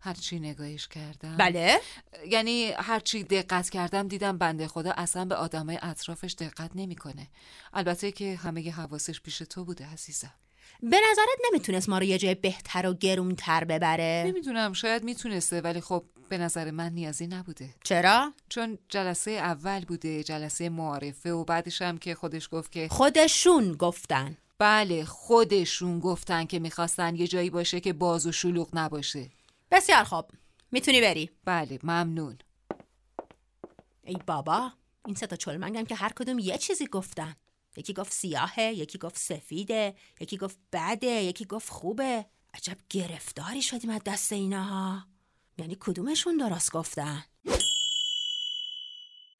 هرچی 0.00 0.38
نگاهش 0.38 0.88
کردم. 0.88 1.36
بله. 1.36 1.80
یعنی 2.28 2.70
هرچی 2.70 3.24
دقت 3.24 3.70
کردم 3.70 4.08
دیدم 4.08 4.38
بنده 4.38 4.68
خدا 4.68 4.92
اصلا 4.96 5.24
به 5.24 5.34
آدمای 5.34 5.78
اطرافش 5.82 6.34
دقت 6.38 6.70
نمی‌کنه. 6.74 7.28
البته 7.72 8.12
که 8.12 8.36
همه 8.36 8.70
حواسش 8.70 9.20
پیش 9.20 9.38
تو 9.38 9.64
بوده 9.64 9.86
عزیزم. 9.92 10.34
به 10.82 10.96
نظرت 11.10 11.38
نمی‌تونست 11.50 11.88
ما 11.88 11.98
رو 11.98 12.04
یه 12.04 12.18
جای 12.18 12.34
بهتر 12.34 12.86
و 12.86 12.94
گرونتر 12.94 13.64
ببره؟ 13.64 14.24
نمی‌دونم 14.26 14.72
شاید 14.72 15.04
می‌تونسته 15.04 15.60
ولی 15.60 15.80
خب 15.80 16.04
به 16.34 16.44
نظر 16.44 16.70
من 16.70 16.92
نیازی 16.92 17.26
نبوده. 17.26 17.74
چرا؟ 17.84 18.32
چون 18.48 18.78
جلسه 18.88 19.30
اول 19.30 19.84
بوده 19.84 20.22
جلسه 20.22 20.68
معارفه 20.68 21.32
و 21.32 21.44
بعدش 21.44 21.82
هم 21.82 21.98
که 21.98 22.14
خودش 22.14 22.48
گفت 22.52 22.72
که 22.72 22.88
خودشون 22.90 23.72
گفتن. 23.72 24.36
بله 24.58 25.04
خودشون 25.04 26.00
گفتن 26.00 26.44
که 26.44 26.58
می‌خواستن 26.58 27.16
یه 27.16 27.26
جایی 27.26 27.50
باشه 27.50 27.80
که 27.80 27.92
باز 27.92 28.26
و 28.26 28.32
شلوغ 28.32 28.68
نباشه. 28.72 29.30
بسیار 29.70 30.04
خوب. 30.04 30.30
می‌تونی 30.72 31.00
بری؟ 31.00 31.30
بله 31.44 31.78
ممنون. 31.82 32.38
ای 34.04 34.16
بابا 34.26 34.72
این 35.06 35.14
سه 35.14 35.26
تا 35.26 35.36
چلمنگم 35.36 35.84
که 35.84 35.94
هر 35.94 36.12
کدوم 36.12 36.38
یه 36.38 36.58
چیزی 36.58 36.86
گفتن. 36.86 37.36
یکی 37.76 37.92
گفت 37.92 38.12
سیاهه 38.12 38.62
یکی 38.62 38.98
گفت 38.98 39.18
سفیده 39.18 39.94
یکی 40.20 40.36
گفت 40.36 40.58
بده 40.72 41.06
یکی 41.06 41.44
گفت 41.44 41.70
خوبه. 41.70 42.26
عجب 42.54 42.76
گرفتاری 42.90 43.62
شدیم 43.62 43.90
از 43.90 44.00
دست 44.04 44.32
اینها. 44.32 45.13
یعنی 45.58 45.76
کدومشون 45.80 46.36
درست 46.36 46.72
گفتن 46.72 47.24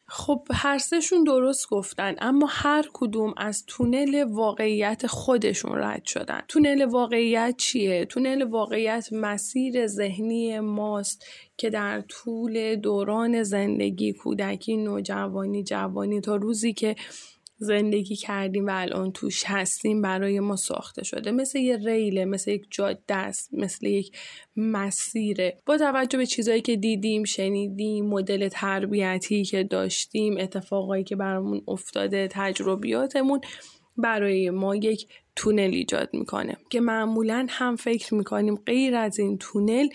خب 0.06 0.48
هر 0.52 0.78
سهشون 0.78 1.24
درست 1.24 1.68
گفتن 1.68 2.14
اما 2.18 2.46
هر 2.50 2.84
کدوم 2.92 3.34
از 3.36 3.64
تونل 3.66 4.24
واقعیت 4.24 5.06
خودشون 5.06 5.78
رد 5.78 6.04
شدن 6.04 6.40
تونل 6.48 6.84
واقعیت 6.84 7.54
چیه؟ 7.58 8.04
تونل 8.04 8.42
واقعیت 8.42 9.12
مسیر 9.12 9.86
ذهنی 9.86 10.60
ماست 10.60 11.24
که 11.56 11.70
در 11.70 12.00
طول 12.00 12.76
دوران 12.76 13.42
زندگی 13.42 14.12
کودکی 14.12 14.76
نوجوانی 14.76 15.64
جوانی 15.64 16.20
تا 16.20 16.36
روزی 16.36 16.72
که 16.72 16.96
زندگی 17.56 18.16
کردیم 18.16 18.66
و 18.66 18.70
الان 18.72 19.12
توش 19.12 19.44
هستیم 19.46 20.02
برای 20.02 20.40
ما 20.40 20.56
ساخته 20.56 21.04
شده. 21.04 21.30
مثل 21.30 21.58
یه 21.58 21.76
ریله 21.76 22.24
مثل 22.24 22.50
یک 22.50 22.66
جاده 22.70 23.14
است 23.14 23.54
مثل 23.54 23.86
یک 23.86 24.16
مسیره 24.56 25.56
با 25.66 25.78
توجه 25.78 26.18
به 26.18 26.26
چیزهایی 26.26 26.60
که 26.60 26.76
دیدیم 26.76 27.24
شنیدیم 27.24 28.06
مدل 28.06 28.48
تربیتی 28.48 29.44
که 29.44 29.62
داشتیم 29.62 30.36
اتفاقایی 30.38 31.04
که 31.04 31.16
برامون 31.16 31.62
افتاده 31.68 32.28
تجربیاتمون 32.30 33.40
برای 33.96 34.50
ما 34.50 34.76
یک 34.76 35.08
تونل 35.36 35.70
ایجاد 35.74 36.08
می‌کنه. 36.12 36.56
که 36.70 36.80
معمولا 36.80 37.46
هم 37.50 37.76
فکر 37.76 38.14
می‌کنیم 38.14 38.56
غیر 38.56 38.96
از 38.96 39.18
این 39.18 39.38
تونل 39.38 39.88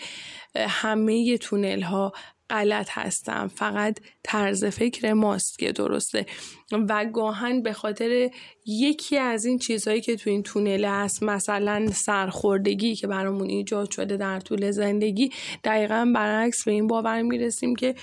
همه 0.56 1.38
تونل 1.38 1.82
ها 1.82 2.12
غلط 2.50 2.88
هستن 2.90 3.46
فقط 3.46 3.98
طرز 4.22 4.64
فکر 4.64 5.12
ماست 5.12 5.58
که 5.58 5.72
درسته. 5.72 6.26
و 6.72 7.06
گاهن 7.06 7.62
به 7.62 7.72
خاطر 7.72 8.30
یکی 8.66 9.18
از 9.18 9.44
این 9.44 9.58
چیزهایی 9.58 10.00
که 10.00 10.16
تو 10.16 10.30
این 10.30 10.42
تونل 10.42 10.84
هست 10.84 11.22
مثلا 11.22 11.86
سرخوردگی 11.94 12.94
که 12.94 13.06
برامون 13.06 13.48
ایجاد 13.48 13.90
شده 13.90 14.16
در 14.16 14.40
طول 14.40 14.70
زندگی 14.70 15.30
دقیقا 15.64 16.12
برعکس 16.14 16.64
به 16.64 16.72
این 16.72 16.86
باور 16.86 17.22
می‌رسیم 17.22 17.74
که 17.74 17.94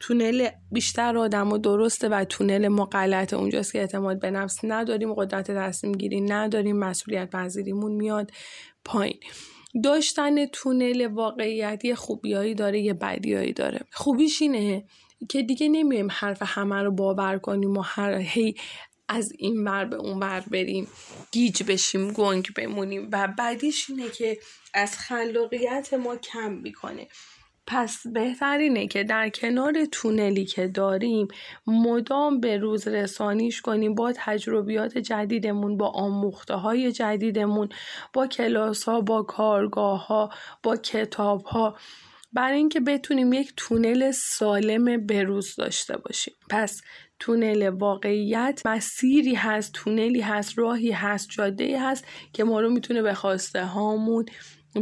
تونل 0.00 0.48
بیشتر 0.72 1.18
آدم 1.18 1.52
و 1.52 1.58
درسته 1.58 2.08
و 2.08 2.24
تونل 2.24 2.68
ما 2.68 2.84
غلطه. 2.84 3.36
اونجاست 3.36 3.72
که 3.72 3.78
اعتماد 3.78 4.20
به 4.20 4.30
نفس 4.30 4.58
نداریم 4.64 5.14
قدرت 5.14 5.50
تصمیم 5.50 5.92
گیری 5.92 6.20
نداریم 6.20 6.76
مسئولیت 6.76 7.30
پذیریمون 7.30 7.92
میاد 7.92 8.30
پایین. 8.84 9.20
داشتن 9.84 10.46
تونل 10.46 11.06
واقعیت 11.06 11.84
یه 11.84 11.94
خوبیایی 11.94 12.54
داره 12.54 12.80
یه 12.80 12.94
بدیایی 12.94 13.52
داره. 13.52 13.80
خوبیش 13.92 14.42
اینه 14.42 14.84
که 15.28 15.42
دیگه 15.42 15.68
نمیایم 15.68 16.08
حرف 16.10 16.42
همه 16.42 16.82
رو 16.82 16.90
باور 16.90 17.38
کنیم 17.38 17.76
و 17.76 17.80
هر 17.80 18.14
هی 18.14 18.54
از 19.08 19.32
این 19.38 19.64
ور 19.64 19.84
به 19.84 19.96
اون 19.96 20.18
ور 20.18 20.40
بریم 20.40 20.88
گیج 21.32 21.62
بشیم 21.62 22.12
گنگ 22.12 22.48
بمونیم. 22.56 23.08
و 23.12 23.28
بعدیش 23.38 23.90
اینه 23.90 24.08
که 24.10 24.38
از 24.74 24.98
خلاقیت 24.98 25.94
ما 25.94 26.16
کم 26.16 26.52
می‌کنه. 26.52 27.08
پس 27.70 28.06
بهترینه 28.06 28.86
که 28.86 29.04
در 29.04 29.28
کنار 29.28 29.84
تونلی 29.92 30.44
که 30.44 30.68
داریم 30.68 31.28
مدام 31.66 32.40
به 32.40 32.56
روز 32.56 32.88
رسانیش 32.88 33.60
کنیم 33.60 33.94
با 33.94 34.12
تجربیات 34.16 34.98
جدیدمون 34.98 35.76
با 35.76 35.88
آموخته 35.88 36.54
های 36.54 36.92
جدیدمون 36.92 37.68
با 38.12 38.26
کلاس 38.26 38.84
ها 38.84 39.00
با 39.00 39.22
کارگاه 39.22 40.06
ها 40.06 40.30
با 40.62 40.76
کتاب 40.76 41.44
ها 41.44 41.76
برای 42.32 42.56
اینکه 42.56 42.80
بتونیم 42.80 43.32
یک 43.32 43.52
تونل 43.56 44.10
سالم 44.10 45.06
بروز 45.06 45.56
داشته 45.56 45.96
باشیم. 45.96 46.34
پس 46.50 46.80
تونل 47.18 47.68
واقعیت 47.68 48.62
مسیری 48.64 49.34
هست 49.34 49.72
تونلی 49.72 50.20
هست 50.20 50.58
راهی 50.58 50.90
هست 50.90 51.28
جاده 51.30 51.80
هست 51.80 52.04
که 52.32 52.44
ما 52.44 52.60
رو 52.60 52.70
می‌تونه 52.70 53.02
به 53.02 53.14
خواسته 53.14 53.64
هامون 53.64 54.26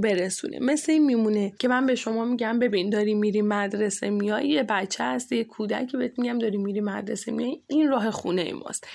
برسونه 0.01 0.59
مثل 0.61 0.93
این 0.93 1.05
میمونه 1.05 1.53
که 1.59 1.69
من 1.69 1.87
به 1.87 1.95
شما 1.95 2.25
میگم 2.25 2.59
ببین 2.59 2.91
داری 2.91 3.15
میری 3.15 3.43
مدرسه 3.43 4.11
میای 4.11 4.49
یه 4.49 4.63
بچه 4.63 5.05
هست 5.05 5.33
یه 5.33 5.45
کودکی 5.45 5.97
بهت 5.97 6.19
میگم 6.19 6.39
داری 6.39 6.57
میری 6.57 6.81
مدرسه 6.81 7.33
میای. 7.33 7.61
این 7.67 7.89
راه 7.89 8.11
خونه 8.11 8.53
ماست. 8.53 8.87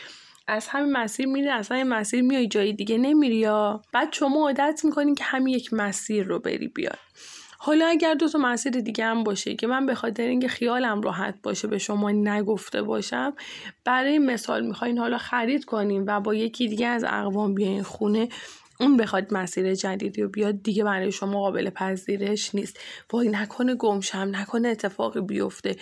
از 0.47 0.67
همین 0.67 0.91
مسیر 0.91 1.25
میری 1.25 1.49
از 1.49 1.69
همین 1.69 1.83
مسیر 1.87 2.21
میای 2.21 2.47
جای 2.47 2.73
دیگه 2.73 2.97
نمیری 2.97 3.35
یا؟ 3.35 3.81
بعد 3.93 4.13
شما 4.13 4.47
عادت 4.47 4.81
می‌کنین 4.83 5.15
که 5.15 5.23
همین 5.23 5.55
یک 5.55 5.73
مسیر 5.73 6.25
رو 6.25 6.39
بری 6.39 6.67
بیای. 6.67 6.93
حالا 7.63 7.85
اگر 7.85 8.13
دو 8.13 8.27
تا 8.27 8.39
مسیر 8.39 8.71
دیگه 8.71 9.05
هم 9.05 9.23
باشه 9.23 9.55
که 9.55 9.67
من 9.67 9.85
به 9.85 9.95
خاطر 9.95 10.23
اینکه 10.23 10.47
خیالم 10.47 11.01
راحت 11.01 11.35
باشه 11.43 11.67
به 11.67 11.77
شما 11.77 12.11
نگفته 12.11 12.81
باشم 12.81 13.33
برای 13.85 14.19
مثال 14.19 14.65
می‌خواین 14.65 14.97
حالا 14.97 15.17
خرید 15.17 15.65
کنیم 15.65 16.03
و 16.07 16.19
با 16.19 16.35
یکی 16.35 16.67
دیگه 16.67 16.87
از 16.87 17.03
اقوام 17.03 17.55
بیاین 17.55 17.83
خونه 17.83 18.29
اون 18.81 18.97
بخواد 18.97 19.33
مسیر 19.33 19.75
جدیدی 19.75 20.21
و 20.21 20.27
بیاد 20.27 20.63
دیگه 20.63 20.83
برای 20.83 21.11
شما 21.11 21.39
قابل 21.39 21.69
پذیرش 21.69 22.55
نیست. 22.55 22.79
وای 23.13 23.29
نکنه 23.29 23.75
گمشم 23.75 24.29
نکنه 24.31 24.67
اتفاقی 24.67 25.21
بیفته. 25.21 25.75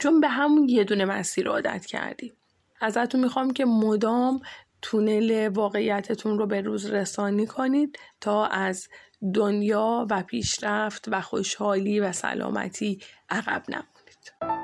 چون 0.00 0.20
به 0.20 0.28
همون 0.28 0.68
یه 0.68 0.84
دونه 0.84 1.04
مسیر 1.04 1.48
عادت 1.48 1.86
کردی. 1.86 2.32
ازتون 2.80 3.20
می‌خوام 3.20 3.52
که 3.52 3.64
مدام 3.64 4.40
تونل 4.82 5.48
واقعیتتون 5.48 6.38
رو 6.38 6.46
به 6.46 6.60
روز 6.60 6.86
رسانی 6.86 7.46
کنید 7.46 7.98
تا 8.20 8.46
از 8.46 8.88
دنیا 9.34 10.06
و 10.10 10.22
پیشرفت 10.22 11.04
و 11.08 11.20
خوشحالی 11.20 12.00
و 12.00 12.12
سلامتی 12.12 13.00
عقب 13.30 13.62
نمونید. 13.68 14.63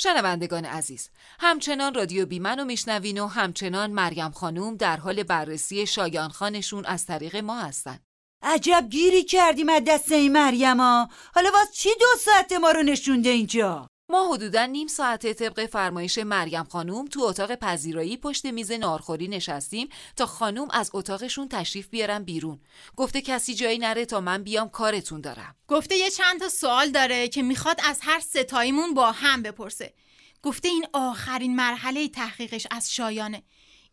شنوندگان 0.00 0.64
عزیز 0.64 1.10
همچنان 1.40 1.94
رادیو 1.94 2.26
بیمن 2.26 2.60
و 2.60 2.64
میشنوین 2.64 3.20
و 3.20 3.26
همچنان 3.26 3.90
مریم 3.90 4.30
خانوم 4.30 4.76
در 4.76 4.96
حال 4.96 5.22
بررسی 5.22 5.86
شایان 5.86 6.28
خانشون 6.28 6.84
از 6.84 7.06
طریق 7.06 7.36
ما 7.36 7.60
هستن. 7.60 7.98
عجب 8.42 8.86
گیری 8.90 9.24
کردیم 9.24 9.68
از 9.68 9.82
دست 9.86 10.12
این 10.12 10.32
مریم 10.32 10.80
ها 10.80 11.08
حالا 11.34 11.50
واس 11.54 11.72
چی 11.72 11.88
دو 12.00 12.06
ساعت 12.20 12.52
ما 12.52 12.70
رو 12.70 12.82
نشونده 12.82 13.28
اینجا؟ 13.28 13.87
ما 14.10 14.34
حدودا 14.34 14.66
نیم 14.66 14.86
ساعت 14.86 15.32
طبق 15.32 15.66
فرمایش 15.66 16.18
مریم 16.18 16.64
خانوم 16.64 17.06
تو 17.06 17.22
اتاق 17.22 17.54
پذیرایی 17.54 18.16
پشت 18.16 18.46
میز 18.46 18.72
نارخوری 18.72 19.28
نشستیم 19.28 19.88
تا 20.16 20.26
خانوم 20.26 20.68
از 20.70 20.90
اتاقشون 20.94 21.48
تشریف 21.48 21.88
بیارم 21.88 22.24
بیرون. 22.24 22.60
گفته 22.96 23.22
کسی 23.22 23.54
جایی 23.54 23.78
نره 23.78 24.04
تا 24.04 24.20
من 24.20 24.42
بیام 24.42 24.68
کارتون 24.68 25.20
دارم. 25.20 25.56
گفته 25.68 25.96
یه 25.96 26.10
چند 26.10 26.40
تا 26.40 26.48
سوال 26.48 26.90
داره 26.90 27.28
که 27.28 27.42
می‌خواد 27.42 27.80
از 27.84 27.98
هر 28.02 28.20
ستاییمون 28.20 28.94
با 28.94 29.12
هم 29.12 29.42
بپرسه. 29.42 29.94
گفته 30.42 30.68
این 30.68 30.86
آخرین 30.92 31.56
مرحله 31.56 32.08
تحقیقش 32.08 32.66
از 32.70 32.94
شایانه. 32.94 33.42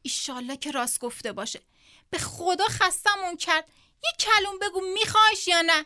ایشالله 0.02 0.58
که 0.58 0.72
راست 0.72 1.00
گفته 1.00 1.32
باشه. 1.32 1.62
به 2.10 2.18
خدا 2.18 2.66
خستمون 2.70 3.36
کرد. 3.38 3.70
یه 4.04 4.12
کلون 4.20 4.60
بگو 4.60 4.82
میخواش 4.94 5.48
یا 5.48 5.62
نه؟ 5.62 5.86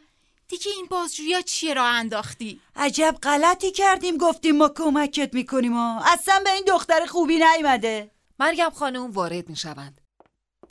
دیگه 0.50 0.72
این 0.76 0.86
بازجویا 0.86 1.42
چیه 1.42 1.74
را 1.74 1.86
انداختی؟ 1.86 2.62
عجب 2.76 3.16
غلطی 3.24 3.72
کردیم 3.72 4.18
گفتیم 4.18 4.58
ما 4.58 4.70
کمکت 4.70 5.34
می‌کنیم 5.34 5.74
ها 5.74 6.02
اصلا 6.14 6.42
به 6.44 6.54
این 6.54 6.64
دختر 6.68 7.06
خوبی 7.06 7.38
نیومده. 7.38 8.12
مریم 8.40 8.70
خانم 8.70 9.12
وارد 9.12 9.50
می‌شوند. 9.50 10.02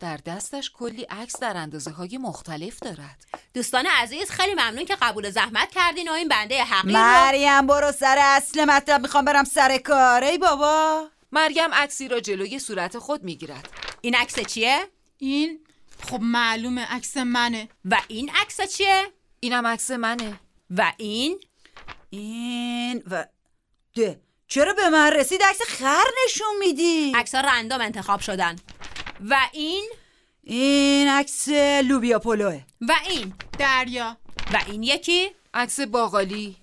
در 0.00 0.16
دستش 0.16 0.70
کلی 0.70 1.02
عکس 1.02 1.40
در 1.40 1.56
اندازه 1.56 1.90
های 1.90 2.18
مختلف 2.18 2.78
دارد. 2.78 3.24
دوستان 3.54 3.86
عزیز 3.86 4.30
خیلی 4.30 4.54
ممنون 4.54 4.84
که 4.84 4.96
قبول 5.02 5.30
زحمت 5.30 5.70
کردین 5.70 6.08
و 6.08 6.12
این 6.12 6.28
بنده 6.28 6.64
حقیر 6.64 6.92
مریم 6.92 7.66
برو 7.66 7.92
سر 7.92 8.18
اصل 8.20 8.64
مطلب 8.64 9.00
می‌خوام 9.00 9.24
برم 9.24 9.44
سر 9.44 9.78
کار. 9.78 10.24
ای 10.24 10.38
بابا. 10.38 11.08
مریم 11.32 11.74
عکسی 11.74 12.08
را 12.08 12.20
جلوی 12.20 12.58
صورت 12.58 12.98
خود 12.98 13.24
می‌گیرد. 13.24 13.68
این 14.00 14.14
عکس 14.14 14.40
چیه؟ 14.40 14.88
این 15.18 15.60
خب 16.10 16.20
معلومه 16.20 16.94
عکس 16.94 17.16
منه. 17.16 17.68
و 17.84 18.00
این 18.08 18.30
عکس 18.30 18.60
چیه؟ 18.76 19.12
اینم 19.40 19.66
عکس 19.66 19.90
منه. 19.90 20.40
و 20.70 20.92
این؟ 20.96 21.40
این 22.10 23.02
و 23.10 23.26
ده. 23.94 24.20
چرا 24.48 24.72
به 24.72 24.88
من 24.88 25.12
رسید 25.12 25.42
عکس 25.42 25.62
خر 25.62 26.04
نشون 26.24 26.58
میدی؟ 26.58 27.12
عکس 27.14 27.34
ها 27.34 27.40
رندام 27.40 27.80
انتخاب 27.80 28.20
شدن. 28.20 28.56
و 29.20 29.36
این؟ 29.52 29.90
این 30.42 31.08
عکس 31.08 31.48
لوبیا 31.84 32.18
پلوه 32.18 32.62
و 32.80 32.92
این؟ 33.08 33.34
دریا. 33.58 34.16
و 34.52 34.60
این 34.66 34.82
یکی؟ 34.82 35.30
عکس 35.54 35.80
باقالی. 35.80 36.56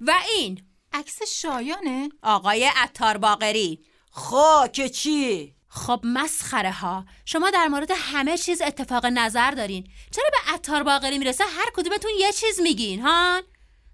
و 0.00 0.12
این؟ 0.28 0.62
عکس 0.92 1.22
شایانه. 1.22 2.08
آقای 2.22 2.70
عطار 2.76 3.16
باقری. 3.16 3.84
خاک 4.10 4.86
چی؟ 4.86 5.54
خب 5.74 6.00
مسخره 6.04 6.72
ها. 6.72 7.04
شما 7.24 7.50
در 7.50 7.68
مورد 7.68 7.90
همه 7.96 8.38
چیز 8.38 8.62
اتفاق 8.62 9.06
نظر 9.06 9.50
دارین. 9.50 9.88
چرا 10.10 10.24
به 10.30 10.52
عطار 10.52 10.82
باقری 10.82 11.18
می‌رسه 11.18 11.44
هر 11.44 11.70
کدومتون 11.74 12.10
یه 12.18 12.32
چیز 12.32 12.60
میگین 12.60 13.00
ها 13.00 13.42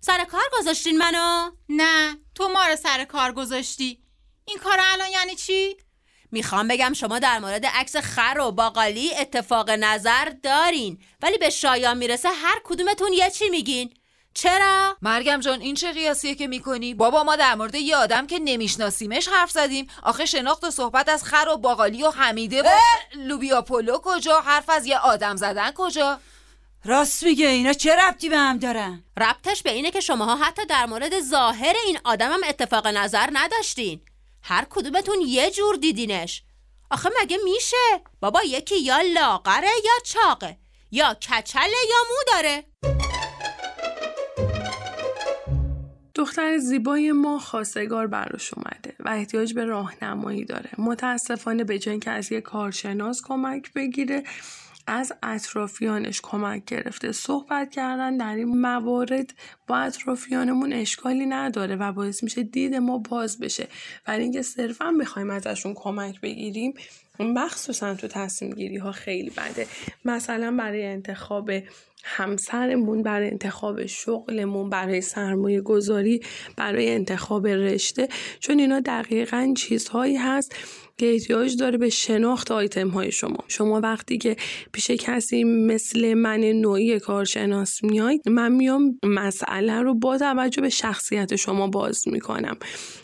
سر 0.01 0.25
کار 0.25 0.43
گذاشتین 0.59 0.99
منو؟ 0.99 1.51
نه 1.69 2.17
تو 2.35 2.49
ما 2.49 2.67
رو 2.67 2.77
سر 2.77 3.05
کار 3.05 3.33
گذاشتی. 3.33 4.03
این 4.45 4.59
کار 4.59 4.79
الان 4.81 5.09
یعنی 5.09 5.35
چی؟ 5.35 5.77
می‌خوام 6.33 6.69
بگم 6.69 6.93
شما 6.93 7.19
در 7.19 7.39
مورد 7.39 7.67
عکس 7.67 7.97
خر 7.97 8.39
و 8.41 8.51
باقالی 8.51 9.15
اتفاق 9.15 9.71
نظر 9.71 10.25
دارین. 10.43 11.03
ولی 11.23 11.39
به 11.39 11.51
شایان 11.51 11.99
می‌رسه 11.99 12.29
هر 12.29 12.61
کدومتون 12.65 13.13
یه 13.13 13.31
چی 13.31 13.49
میگین. 13.49 13.95
چرا؟ 14.35 14.97
مرگم 15.03 15.41
جان 15.41 15.61
این 15.61 15.75
چه 15.75 15.93
قیاسیه 15.93 16.35
که 16.35 16.47
می‌کنی؟ 16.47 16.95
بابا 16.95 17.25
ما 17.25 17.37
در 17.37 17.55
مورد 17.55 17.75
یه 17.75 17.97
آدم 17.97 18.27
که 18.27 18.39
نمیشناسیمش 18.39 19.29
حرف 19.29 19.51
زدیم 19.51 19.87
آخه 20.03 20.27
شناخت 20.27 20.65
و 20.65 20.71
صحبت 20.71 21.09
از 21.09 21.25
خر 21.25 21.49
و 21.55 21.57
باقالی 21.57 22.03
و 22.03 22.11
حمیده 22.11 22.63
و 22.63 22.69
لوبیا 23.15 23.63
پلو 23.63 23.99
کجا؟ 24.03 24.41
حرف 24.41 24.71
از 24.71 24.87
یه 24.87 24.99
آدم 24.99 25.37
زدن 25.37 25.71
کجا؟ 25.75 26.21
راست 26.85 27.23
میگه 27.23 27.47
اینا 27.47 27.73
چه 27.73 27.97
ربطی 27.97 28.29
به 28.29 28.39
هم 28.39 28.59
دارن؟ 28.59 29.05
ربطش 29.17 29.63
به 29.63 29.71
اینه 29.71 29.91
که 29.91 30.01
شماها 30.01 30.37
حتی 30.37 30.67
در 30.67 30.87
مورد 30.87 31.21
ظاهر 31.21 31.75
این 31.87 31.99
آدم 32.05 32.33
هم 32.33 32.41
اتفاق 32.49 32.87
نظر 32.87 33.29
نداشتین 33.33 34.01
هر 34.43 34.67
کدومتون 34.71 35.21
یه 35.27 35.51
جور 35.51 35.77
دیدینش 35.77 36.43
آخه 36.91 37.11
مگه 37.23 37.39
میشه؟ 37.45 38.01
بابا 38.21 38.43
یکی 38.43 38.79
یا 38.79 39.01
لاغره 39.01 39.71
یا 39.85 39.93
چاقه 40.05 40.57
یا 40.91 41.15
کچله 41.15 41.77
یا 41.89 41.97
مو 42.11 42.33
داره 42.33 42.65
دختر 46.21 46.59
زیبای 46.59 47.13
ما 47.13 47.39
خواستگار 47.39 48.07
براش 48.07 48.55
اومده 48.55 48.95
و 49.01 49.09
احتیاج 49.09 49.55
به 49.55 49.65
راهنمایی 49.65 50.45
داره. 50.45 50.71
متاسفانه 50.79 51.65
به 51.65 51.79
جای 51.79 51.99
که 51.99 52.11
از 52.11 52.33
یه 52.33 52.41
کارشناس 52.41 53.23
کمک 53.23 53.73
بگیره 53.73 54.23
از 54.87 55.13
اطرافیانش 55.23 56.21
کمک 56.23 56.65
گرفته. 56.65 57.13
صحبت 57.13 57.71
کردن 57.71 58.17
در 58.17 58.35
این 58.35 58.61
موارد 58.61 59.35
با 59.67 59.79
اطرافیانمون 59.79 60.73
اشکالی 60.73 61.27
نداره 61.27 61.77
و 61.77 61.93
باعث 61.93 62.23
میشه 62.23 62.43
دید 62.43 62.75
ما 62.75 62.99
باز 62.99 63.39
بشه. 63.39 63.69
ولی 64.09 64.23
اینکه 64.23 64.43
صرفا 64.43 64.95
بخوایم 65.01 65.31
ازشون 65.31 65.75
کمک 65.75 66.21
بگیریم 66.21 66.75
مخصوصا 67.19 67.95
تو 67.95 68.09
تصمیم 68.09 68.53
گیری 68.53 68.77
ها 68.77 68.93
خیلی 68.93 69.31
بده. 69.31 69.67
مثلا 70.05 70.57
برای 70.59 70.87
انتخاب 70.87 71.51
همسرمون 72.05 73.03
برای 73.03 73.31
انتخاب 73.31 73.87
شغلمون 73.87 74.71
برای 74.71 75.01
سرمایه 75.01 75.61
گذاری 75.61 76.21
برای 76.57 76.91
انتخاب 76.91 77.47
رشته. 77.47 78.09
چون 78.41 78.59
اینا 78.59 78.81
دقیقا 78.81 79.55
چیزهایی 79.57 80.17
هست 80.17 80.55
که 80.97 81.13
احتیاج 81.13 81.57
داره 81.57 81.79
به 81.79 81.89
شناخت 81.89 82.51
آیتم 82.51 82.89
های 82.89 83.13
شما. 83.13 83.45
شما 83.49 83.81
وقتی 83.81 84.19
که 84.19 84.37
پیش 84.73 84.91
کسی 84.91 85.45
مثل 85.45 86.15
من 86.15 86.41
نوعی 86.41 87.01
کارشناس 87.01 87.85
میاید 87.85 88.29
من 88.29 88.53
میام 88.53 88.99
مسئله 89.03 89.83
رو 89.83 89.95
با 89.95 90.19
توجه 90.19 90.63
به 90.63 90.69
شخصیت 90.69 91.37
شما 91.37 91.67
باز 91.67 92.09
می‌کنم. 92.09 92.57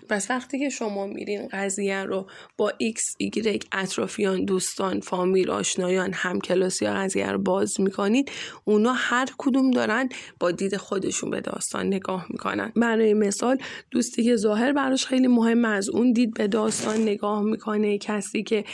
پس 0.09 0.31
وقتی 0.31 0.59
که 0.59 0.69
شما 0.69 1.07
میرین 1.07 1.49
قضیه 1.53 2.03
رو 2.03 2.27
با 2.57 2.71
x, 2.71 3.01
y 3.23 3.59
اطرافیان 3.73 4.45
دوستان 4.45 5.01
فامیل 5.01 5.51
آشنایان 5.51 6.13
همکلاسی 6.13 6.87
ها 6.87 6.95
قضیه 6.95 7.31
رو 7.31 7.39
باز 7.39 7.81
می‌کنید 7.81 8.31
اونا 8.65 8.93
هر 8.93 9.29
کدوم 9.39 9.71
دارن 9.71 10.09
با 10.41 10.51
دید 10.51 10.77
خودشون 10.77 11.31
به 11.31 11.41
داستان 11.41 11.87
نگاه 11.87 12.27
می‌کنن. 12.31 12.73
برای 12.77 13.15
مثال 13.15 13.59
دوستی 13.91 14.25
که 14.25 14.37
ظاهر 14.37 14.73
براش 14.73 15.07
خیلی 15.07 15.27
مهم 15.27 15.65
از 15.65 15.89
اون 15.89 16.13
دید 16.13 16.35
به 16.35 16.49
داستان 16.49 17.03
نگاه 17.03 17.43
می‌کنه 17.43 17.99
کسی 17.99 18.43
که 18.43 18.65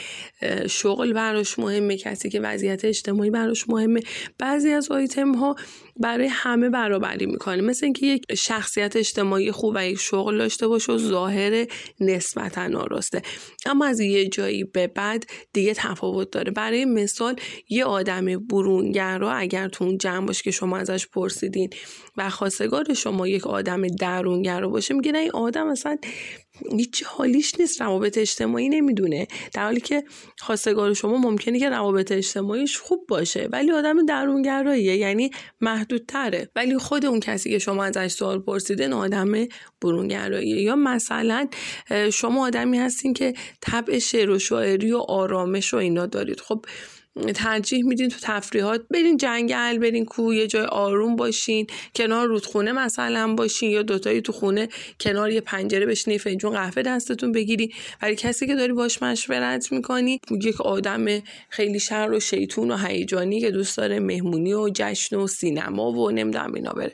شغل 0.69 1.13
براش 1.13 1.59
مهمه 1.59 1.97
کسی 1.97 2.29
که 2.29 2.39
وضعیت 2.39 2.85
اجتماعی 2.85 3.29
براش 3.29 3.69
مهمه. 3.69 4.01
بعضی 4.39 4.69
از 4.69 4.91
آیتم 4.91 5.35
ها 5.35 5.55
برای 5.97 6.27
همه 6.31 6.69
برابری 6.69 7.25
می‌کنه. 7.25 7.61
مثل 7.61 7.85
اینکه 7.85 8.05
یک 8.05 8.35
شخصیت 8.35 8.95
اجتماعی 8.95 9.51
خوب 9.51 9.73
و 9.75 9.85
یک 9.87 9.99
شغل 9.99 10.37
داشته 10.37 10.67
باشه 10.67 10.93
و 10.93 10.97
ظاهر 11.23 11.67
نسبتا 11.99 12.79
آراسته 12.79 13.21
اما 13.65 13.85
از 13.85 13.99
یه 13.99 14.29
جایی 14.29 14.63
به 14.63 14.87
بعد 14.87 15.25
دیگه 15.53 15.73
تفاوت 15.73 16.31
داره. 16.31 16.51
برای 16.51 16.85
مثال 16.85 17.35
یه 17.69 17.85
آدم 17.85 18.47
برونگرا 18.47 19.31
اگر 19.31 19.67
تو 19.67 19.83
اون 19.85 19.97
جمع 19.97 20.25
باشه 20.25 20.43
که 20.43 20.51
شما 20.51 20.77
ازش 20.77 21.07
پرسیدین 21.07 21.69
و 22.17 22.29
خواستگار 22.29 22.93
شما 22.93 23.27
یک 23.27 23.47
آدم 23.47 23.87
درونگرا 23.87 24.69
باشه 24.69 24.93
میگه 24.93 25.11
نه 25.11 25.17
این 25.17 25.31
آدم 25.31 25.67
اصلا 25.67 25.97
هیچ 26.71 27.03
حالیش 27.03 27.59
نیست 27.59 27.81
روابط 27.81 28.17
اجتماعی 28.17 28.69
نمی‌دونه. 28.69 29.27
در 29.53 29.63
حالی 29.63 29.79
که 29.79 30.03
خواستگار 30.39 30.93
شما 30.93 31.17
ممکنه 31.17 31.59
که 31.59 31.69
روابط 31.69 32.11
اجتماعیش 32.11 32.77
خوب 32.77 33.05
باشه 33.07 33.49
ولی 33.51 33.71
آدم 33.71 34.05
درونگراییه 34.05 34.95
یعنی 34.95 35.31
محدودتره. 35.61 36.49
ولی 36.55 36.77
خود 36.77 37.05
اون 37.05 37.19
کسی 37.19 37.49
که 37.49 37.59
شما 37.59 37.83
ازش 37.83 38.07
سوال 38.07 38.39
پرسیدین 38.39 38.93
آدم 38.93 39.33
برونگراییه. 39.81 40.61
یا 40.61 40.75
مثلا 40.75 41.47
شما 42.13 42.45
آدمی 42.45 42.77
هستین 42.77 43.13
که 43.13 43.33
طبع 43.61 43.99
شعر 43.99 44.29
و 44.29 44.39
شاعری 44.39 44.91
و 44.91 44.97
آرامش 44.97 45.73
و 45.73 45.77
اینا 45.77 46.05
دارید. 46.05 46.39
خب 46.39 46.65
ترجیح 47.35 47.85
میدین 47.85 48.09
تو 48.09 48.17
تفریحات 48.21 48.81
برین 48.91 49.17
جنگل 49.17 49.77
برین 49.77 50.05
کوه 50.05 50.35
یه 50.35 50.47
جای 50.47 50.65
آروم 50.65 51.15
باشین 51.15 51.67
کنار 51.95 52.27
رودخونه 52.27 52.71
مثلا 52.71 53.33
باشین 53.35 53.71
یا 53.71 53.81
دوتایی 53.81 54.21
تو 54.21 54.31
خونه 54.31 54.69
کنار 54.99 55.31
یه 55.31 55.41
پنجره 55.41 55.85
بشین 55.85 56.17
فنجون 56.17 56.51
قهوه 56.51 56.81
دستتون 56.81 57.31
بگیری 57.31 57.73
ولی 58.01 58.15
کسی 58.15 58.47
که 58.47 58.55
داری 58.55 58.73
باش 58.73 59.03
مشورت 59.03 59.71
می‌کنی 59.71 60.19
یک 60.41 60.61
آدم 60.61 61.05
خیلی 61.49 61.79
شر 61.79 62.11
و 62.11 62.19
شیطون 62.19 62.71
و 62.71 62.77
هیجانی 62.77 63.41
که 63.41 63.51
دوست 63.51 63.77
داره 63.77 63.99
مهمونی 63.99 64.53
و 64.53 64.69
جشن 64.75 65.15
و 65.15 65.27
سینما 65.27 65.91
و 65.91 66.11
نمی‌دونم 66.11 66.53
اینا 66.53 66.71
بره. 66.73 66.93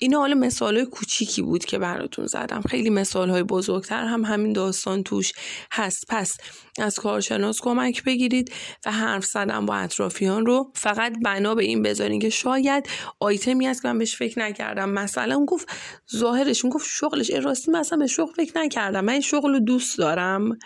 اینا 0.00 0.18
حالا 0.18 0.34
مثال 0.34 0.76
های 0.76 0.86
کوچیکی 0.86 1.42
بود 1.42 1.64
که 1.64 1.78
براتون 1.78 2.26
زدم. 2.26 2.60
خیلی 2.60 2.90
مثال 2.90 3.30
های 3.30 3.42
بزرگتر 3.42 4.04
هم 4.04 4.24
همین 4.24 4.52
داستان 4.52 5.02
توش 5.02 5.32
هست. 5.72 6.04
پس 6.08 6.36
از 6.78 6.96
کارشناس 6.96 7.60
کمک 7.60 8.04
بگیرید 8.04 8.52
و 8.86 8.92
حرف 8.92 9.24
زدن 9.24 9.66
با 9.66 9.74
اطرافیان 9.74 10.46
رو 10.46 10.72
فقط 10.74 11.12
بنا 11.24 11.54
به 11.54 11.64
این 11.64 11.82
بذارین 11.82 12.20
که 12.20 12.30
شاید 12.30 12.88
آیتمی 13.20 13.66
هست 13.66 13.82
که 13.82 13.88
من 13.88 13.98
بهش 13.98 14.16
فکر 14.16 14.38
نکردم. 14.38 14.88
مثلا 14.88 15.44
گفت 15.44 15.68
ظاهرش 16.16 16.64
اون 16.64 16.72
گفت 16.72 16.86
شغلش. 16.88 17.30
راستی 17.30 17.70
مثلا 17.70 17.98
به 17.98 18.06
شغل 18.06 18.32
فکر 18.32 18.58
نکردم. 18.58 19.04
من 19.04 19.12
این 19.12 19.22
شغل 19.22 19.52
رو 19.52 19.60
دوست 19.60 19.98
دارم. 19.98 20.58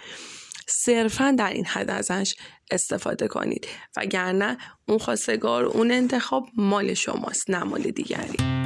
صرفا 0.69 1.35
در 1.39 1.53
این 1.53 1.65
حد 1.65 1.91
ازش 1.91 2.35
استفاده 2.71 3.29
کنید. 3.29 3.67
وگرنه 3.97 4.59
اون 4.89 4.99
خواستگار 4.99 5.65
اون 5.65 5.91
انتخاب 5.91 6.47
مال 6.57 6.95
شماست 6.95 7.51
نه 7.51 7.65
مال 7.65 7.83
دیگری. 7.83 8.60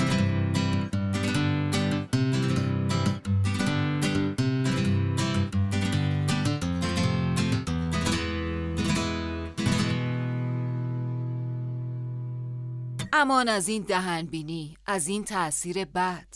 امان 13.17 13.49
از 13.49 13.69
این 13.69 13.83
دهنبینی 13.83 14.77
از 14.87 15.09
این 15.09 15.25
تاثیر 15.25 15.85
بد. 15.85 16.27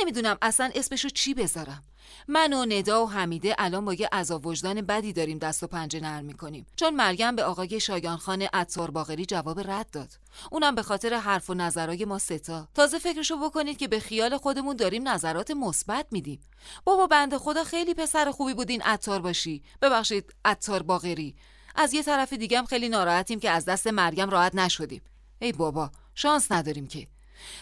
نمی‌دونم 0.00 0.38
اصلا 0.42 0.70
اسمشو 0.74 1.08
چی 1.08 1.34
بذارم. 1.34 1.84
من 2.28 2.52
و 2.52 2.66
ندا 2.66 3.06
و 3.06 3.10
حمیده 3.10 3.54
الان 3.58 3.84
با 3.84 3.94
یه 3.94 4.08
عذاب 4.12 4.46
وجدان 4.46 4.80
بدی 4.80 5.12
داریم 5.12 5.38
دست 5.38 5.62
و 5.62 5.66
پنجه 5.66 6.00
نرم 6.00 6.24
می‌کنیم. 6.24 6.66
چون 6.76 6.94
مریم 6.94 7.36
به 7.36 7.44
آقای 7.44 7.80
شایانخان 7.80 8.42
عطار 8.42 8.90
باغری 8.90 9.26
جواب 9.26 9.70
رد 9.70 9.90
داد. 9.90 10.18
اونم 10.52 10.74
به 10.74 10.82
خاطر 10.82 11.14
حرف 11.14 11.50
و 11.50 11.54
نظرای 11.54 12.04
ما 12.04 12.18
ستا 12.18 12.68
تازه 12.74 12.98
فکرشو 12.98 13.36
بکنید 13.36 13.78
که 13.78 13.88
به 13.88 14.00
خیال 14.00 14.36
خودمون 14.36 14.76
داریم 14.76 15.08
نظرات 15.08 15.50
مثبت 15.50 16.06
میدیم. 16.10 16.40
بابا 16.84 17.06
بنده 17.06 17.38
خدا 17.38 17.64
خیلی 17.64 17.94
پسر 17.94 18.30
خوبی 18.30 18.54
بودین 18.54 18.82
عطار 18.82 19.20
باشی. 19.20 19.62
ببخشید 19.82 20.34
عطار 20.44 20.82
باغری 20.82 21.36
از 21.74 21.94
یه 21.94 22.02
طرف 22.02 22.32
دیگه 22.32 22.62
خیلی 22.62 22.88
ناراحتیم 22.88 23.40
که 23.40 23.50
از 23.50 23.64
دست 23.64 23.86
مریم 23.86 24.30
راحت 24.30 24.54
نشدیم. 24.54 25.02
ای 25.40 25.52
بابا 25.52 25.90
شانس 26.14 26.52
نداریم 26.52 26.86
که. 26.86 27.06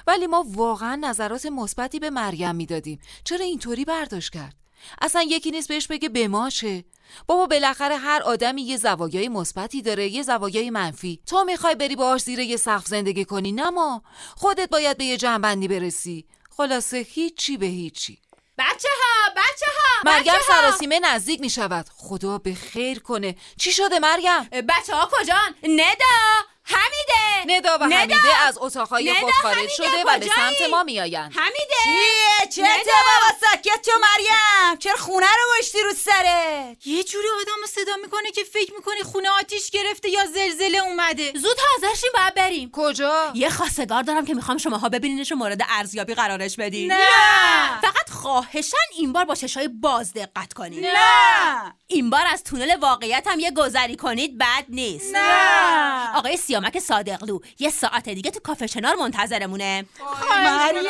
ولی 0.06 0.26
ما 0.26 0.44
واقعا 0.48 0.94
نظرات 0.94 1.46
مثبتی 1.46 1.98
به 1.98 2.10
مریم 2.10 2.54
می‌دادیم. 2.54 3.00
چرا 3.24 3.44
اینطوری 3.44 3.84
برداشت 3.84 4.32
کرد؟ 4.32 4.54
اصلا 5.02 5.22
یکی 5.22 5.50
نیست 5.50 5.68
بهش 5.68 5.86
بگه 5.86 6.08
به 6.08 6.28
ما 6.28 6.50
چه؟ 6.50 6.84
بابا 7.26 7.46
بالاخره 7.46 7.96
هر 7.96 8.22
آدمی 8.22 8.62
یه 8.62 8.76
زوایای 8.76 9.28
مثبتی 9.28 9.82
داره 9.82 10.08
یه 10.08 10.22
زوایای 10.22 10.70
منفی. 10.70 11.20
تو 11.26 11.44
می‌خوای 11.44 11.74
بری 11.74 11.96
باهاش 11.96 12.20
زیر 12.20 12.38
یه 12.38 12.56
سقف 12.56 12.86
زندگی 12.86 13.24
کنی 13.24 13.52
نه 13.52 13.70
ما. 13.70 14.02
خودت 14.36 14.68
باید 14.68 14.96
به 14.98 15.04
یه 15.04 15.16
جنبندی 15.16 15.68
برسی. 15.68 16.26
خلاصه 16.50 16.96
هیچی 16.96 17.56
به 17.56 17.66
هیچی. 17.66 18.18
بچه 18.58 18.88
ها 19.02 19.30
بچه 19.36 19.66
ها 19.66 20.12
مریم 20.12 20.40
سراسیمه 20.48 20.98
نزدیک 20.98 21.40
می 21.40 21.50
شود 21.50 21.86
خدا 21.96 22.38
به 22.38 22.54
خیر 22.54 22.98
کنه. 22.98 23.36
چی 23.58 23.72
شده 23.72 23.98
مریم؟ 23.98 24.42
بچه 24.68 24.94
ها 24.94 25.08
کجان؟ 25.12 25.54
ندا! 25.62 26.55
حمیده! 26.66 27.57
ندا 27.57 27.79
و 27.79 27.85
حمیده 27.85 28.37
از 28.46 28.59
اتاقهای 28.61 29.14
خود 29.14 29.33
خارج 29.42 29.68
شده 29.68 30.05
و 30.07 30.18
به 30.18 30.26
سمت 30.26 30.70
ما 30.70 30.83
میآیند. 30.83 31.33
حمیده! 31.37 32.50
چیه؟ 32.52 32.66
چه 32.66 32.85
بابا؟ 32.85 33.38
ساکت 33.40 33.85
چو 33.85 33.92
مریم. 34.00 34.79
چرا 34.79 34.96
خونه 34.96 35.26
رو 35.26 35.59
گشتی 35.59 35.83
رو 35.83 35.92
سره 35.92 36.76
یه 36.85 37.05
جوری 37.05 37.29
آدم 37.40 37.66
صدا 37.66 37.96
می‌کنه 38.02 38.31
که 38.31 38.44
فکر 38.44 38.74
می‌کنی 38.74 39.02
خونه 39.02 39.31
آتیش 39.31 39.70
گرفته 39.70 40.09
یا 40.09 40.26
زلزله 40.26 40.79
اومده. 40.79 41.33
زود 41.33 41.57
حاضرشیم 41.72 42.11
باید 42.14 42.35
بریم. 42.35 42.70
کجا؟ 42.72 43.33
یه 43.35 43.50
خواستگار 43.50 44.02
دارم 44.02 44.26
که 44.26 44.35
می‌خوام 44.35 44.59
شماها 44.59 44.88
ببینینش 44.88 45.33
و 45.33 45.35
مورد 45.35 45.61
ارزیابی 45.68 46.14
قرارش 46.14 46.57
بدین. 46.57 46.92
نه! 46.92 47.81
فقط 47.83 48.11
خواهشن 48.11 48.76
این 48.98 49.12
بار 49.12 49.24
با 49.24 49.35
چشای 49.35 49.68
باز 49.68 50.12
دقت 50.12 50.52
کنید 50.52 50.87
نه! 50.87 51.74
این 51.87 52.11
بار 52.11 52.26
از 52.33 52.44
تونل 52.44 52.76
واقعیت 52.76 53.26
هم 53.26 53.40
یه 53.40 53.50
گذری 53.50 53.96
کنید 53.96 54.38
بد 54.38 54.64
نیست. 54.68 55.14
نه! 55.14 56.16
آقای 56.16 56.37
سیامک 56.56 56.78
صادقلو. 56.78 57.38
یه 57.58 57.70
ساعت 57.70 58.08
دیگه 58.08 58.30
تو 58.30 58.40
کافه 58.40 58.68
چنار 58.68 58.94
منتظرمونه. 58.94 59.84
مریم 60.30 60.84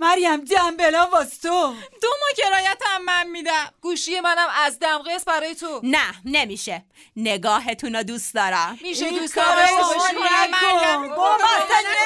مریم 0.00 0.44
دنبلا 0.44 1.06
واس 1.06 1.38
تو. 1.38 1.74
دو 2.02 2.08
ما 2.08 2.26
کرایت 2.36 2.82
هم 2.86 3.04
من 3.04 3.26
میدم. 3.26 3.72
گوشی 3.80 4.20
منم 4.20 4.48
از 4.64 4.78
دمقس 4.78 5.24
برای 5.24 5.54
تو. 5.54 5.80
نه 5.82 6.14
نمیشه. 6.24 6.84
نگاهتون 7.16 7.94
رو 7.94 8.02
دوست 8.02 8.34
دارم. 8.34 8.78
میشه 8.82 9.10
دوست 9.10 9.38
اصلا 9.38 9.48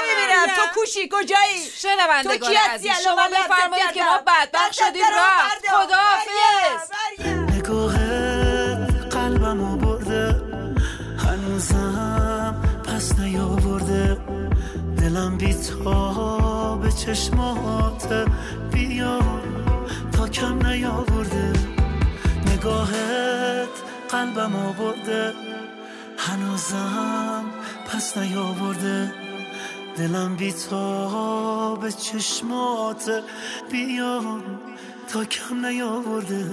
نمی‌بینم. 0.02 0.46
تو 0.46 0.80
کوشی 0.80 1.08
کجایی؟ 1.12 1.70
شنوندگان 1.76 2.38
تو 2.38 2.58
عزیز 2.70 2.90
الان 2.90 3.02
شما 3.02 3.28
بفرمایید 3.28 3.92
که 3.92 4.02
ما 4.02 4.18
بدبخت 4.18 4.50
دست 4.52 4.72
شدیم. 4.72 5.02
رفت. 5.02 5.62
بردار. 5.68 7.45
چشمات 17.06 18.28
بیا 18.72 19.18
تا 20.12 20.28
کم 20.28 20.66
نیاورده. 20.66 21.52
نگاهت 22.46 23.74
قلبمو 24.10 24.72
برده 24.72 25.32
هنوزم 26.18 27.44
پس 27.88 28.18
نیاورده. 28.18 29.12
دلم 29.96 30.36
بی 30.36 30.52
تا 30.52 31.74
به 31.74 31.92
چشمات 31.92 33.22
بیا 33.70 34.40
تا 35.08 35.24
کم 35.24 35.66
نیاورده. 35.66 36.44